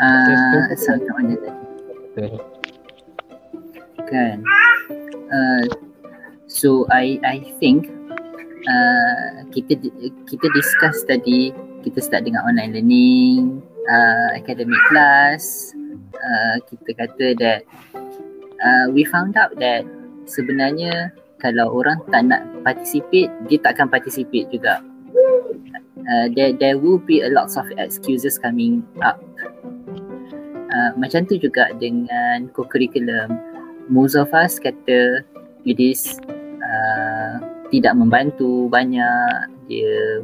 uh, 0.00 0.64
sampai 0.76 1.10
mana 1.12 1.34
tadi 1.38 1.64
Betul. 2.14 2.40
kan? 4.08 4.38
Uh, 5.34 5.64
so 6.46 6.86
i 6.94 7.18
i 7.26 7.42
think 7.58 7.90
uh, 8.68 9.42
kita 9.50 9.76
kita 10.28 10.46
discuss 10.54 11.02
tadi 11.08 11.50
kita 11.82 12.00
start 12.00 12.24
dengan 12.24 12.46
online 12.48 12.72
learning 12.72 13.60
uh, 13.90 14.28
academic 14.32 14.80
class. 14.88 15.74
Uh, 16.14 16.56
kita 16.70 16.90
kata 16.96 17.26
that 17.36 17.60
uh, 18.62 18.86
we 18.94 19.04
found 19.04 19.36
out 19.36 19.52
that 19.60 19.84
sebenarnya 20.24 21.12
kalau 21.42 21.70
orang 21.82 22.00
tak 22.10 22.26
nak 22.30 22.42
participate 22.62 23.30
dia 23.50 23.58
tak 23.60 23.78
akan 23.78 23.88
participate 23.90 24.48
juga. 24.50 24.80
Uh, 26.04 26.28
there 26.36 26.52
there 26.52 26.76
will 26.76 27.00
be 27.00 27.24
a 27.24 27.30
lots 27.32 27.56
of 27.56 27.64
excuses 27.80 28.36
coming 28.36 28.84
up. 29.00 29.20
Uh, 30.74 30.90
macam 31.00 31.24
tu 31.24 31.40
juga 31.40 31.72
dengan 31.80 32.50
co-curriculum. 32.52 33.32
Most 33.88 34.16
of 34.16 34.32
us 34.36 34.60
kata 34.60 35.24
it 35.64 35.78
is 35.80 36.20
uh, 36.60 37.40
tidak 37.72 37.96
membantu 37.96 38.68
banyak. 38.68 39.48
Dia 39.64 40.20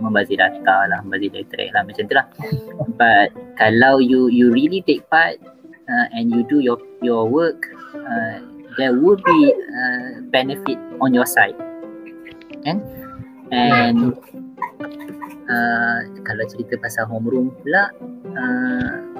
membazir 0.00 0.40
data 0.40 0.88
lah 0.88 1.02
membazir 1.04 1.30
data 1.34 1.68
lah 1.74 1.82
macam 1.84 2.06
tu 2.06 2.14
lah. 2.14 2.26
But 3.00 3.34
kalau 3.58 3.98
you 3.98 4.30
you 4.30 4.54
really 4.54 4.80
take 4.86 5.04
part 5.10 5.42
uh, 5.90 6.06
and 6.14 6.30
you 6.30 6.46
do 6.46 6.62
your 6.62 6.78
your 7.02 7.26
work 7.26 7.66
uh, 7.94 8.40
there 8.78 8.94
will 8.94 9.18
be 9.18 9.40
uh, 9.54 10.20
benefit 10.30 10.78
on 11.00 11.14
your 11.14 11.26
side. 11.26 11.56
Kan? 12.62 12.82
And 13.50 14.14
uh, 15.50 15.98
kalau 16.22 16.44
cerita 16.46 16.78
pasal 16.78 17.10
homeroom 17.10 17.50
pula 17.62 17.90
uh, 18.36 19.10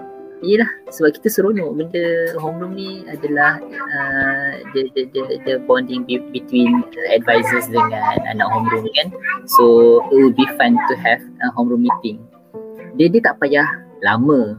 Yelah 0.41 0.73
sebab 0.89 1.21
kita 1.21 1.29
seronok 1.29 1.77
benda 1.77 2.33
homeroom 2.41 2.73
ni 2.73 3.05
adalah 3.05 3.61
uh, 3.61 4.53
the, 4.73 4.89
the, 4.97 5.05
the, 5.13 5.37
the 5.45 5.55
bonding 5.69 6.09
be- 6.09 6.25
between 6.33 6.81
advisors 7.13 7.69
dengan 7.69 8.25
anak 8.25 8.49
homeroom 8.49 8.89
kan? 8.97 9.13
So 9.45 10.01
it 10.09 10.17
will 10.17 10.33
be 10.33 10.49
fun 10.57 10.81
to 10.81 10.95
have 10.97 11.21
a 11.45 11.53
homeroom 11.53 11.85
meeting. 11.85 12.25
Dia 12.97 13.13
dia 13.13 13.21
tak 13.21 13.37
payah 13.37 13.69
lama 14.01 14.57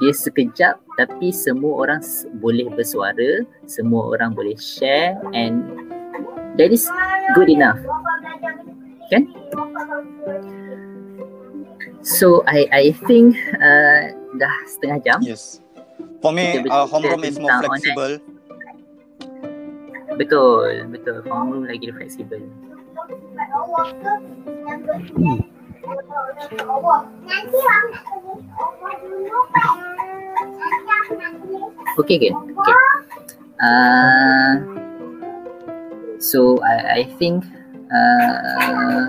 dia 0.00 0.12
sekejap 0.12 0.76
tapi 0.96 1.32
semua 1.32 1.88
orang 1.88 2.00
boleh 2.40 2.68
bersuara 2.72 3.44
semua 3.64 4.12
orang 4.12 4.32
boleh 4.36 4.56
share 4.56 5.16
and 5.32 5.64
that 6.60 6.72
is 6.72 6.84
good 7.36 7.48
enough 7.48 7.80
kan 9.08 9.24
so 12.04 12.44
I 12.46 12.68
I 12.70 12.84
think 13.08 13.36
uh, 13.56 14.12
dah 14.36 14.54
setengah 14.68 14.98
jam 15.04 15.18
Yes. 15.24 15.60
For 16.24 16.32
me, 16.32 16.64
uh, 16.66 16.88
homeroom 16.88 17.22
is 17.24 17.38
more 17.38 17.52
tentang 17.52 17.70
online. 17.70 17.80
flexible. 17.80 18.14
betul 20.16 20.88
betul 20.88 21.20
homeroom 21.28 21.68
lagi 21.68 21.92
fleksibel 21.92 22.40
Nanti 24.66 25.55
Okay 31.96 32.16
ke? 32.20 32.30
Okay. 32.34 32.76
Uh, 33.56 34.52
so 36.20 36.60
I 36.60 37.00
I 37.00 37.02
think 37.16 37.46
uh, 37.88 39.08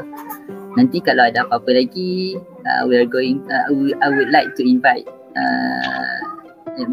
nanti 0.80 1.04
kalau 1.04 1.28
ada 1.28 1.44
apa-apa 1.50 1.84
lagi 1.84 2.40
uh, 2.64 2.88
we 2.88 2.96
are 2.96 3.10
going 3.10 3.44
uh, 3.50 3.68
we, 3.74 3.92
I 4.00 4.08
would 4.14 4.32
like 4.32 4.56
to 4.56 4.64
invite 4.64 5.10
uh, 5.36 6.18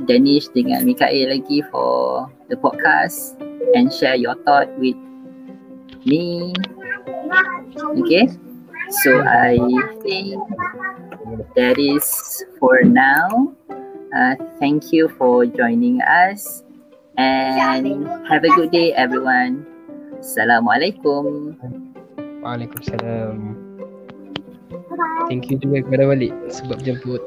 Danish 0.09 0.49
dengan 0.51 0.89
Mikael 0.89 1.31
lagi 1.31 1.63
for 1.69 2.27
the 2.49 2.57
podcast 2.57 3.37
and 3.77 3.93
share 3.93 4.17
your 4.17 4.35
thought 4.49 4.73
with 4.81 4.97
me. 6.09 6.57
Okay. 8.03 8.27
So 9.03 9.27
I 9.27 9.59
think 10.07 10.39
that 11.59 11.79
is 11.79 12.07
for 12.63 12.83
now. 12.87 13.51
Uh, 14.15 14.39
thank 14.63 14.93
you 14.93 15.11
for 15.19 15.47
joining 15.47 15.99
us 16.03 16.63
and 17.19 18.07
have 18.31 18.47
a 18.47 18.53
good 18.55 18.71
day 18.71 18.95
everyone. 18.95 19.67
Assalamualaikum. 20.23 21.59
Waalaikumsalam. 22.47 23.59
Thank 25.27 25.51
you 25.51 25.59
juga 25.59 25.83
kepada 25.83 26.15
Walik 26.15 26.31
sebab 26.47 26.79
jemput. 26.87 27.23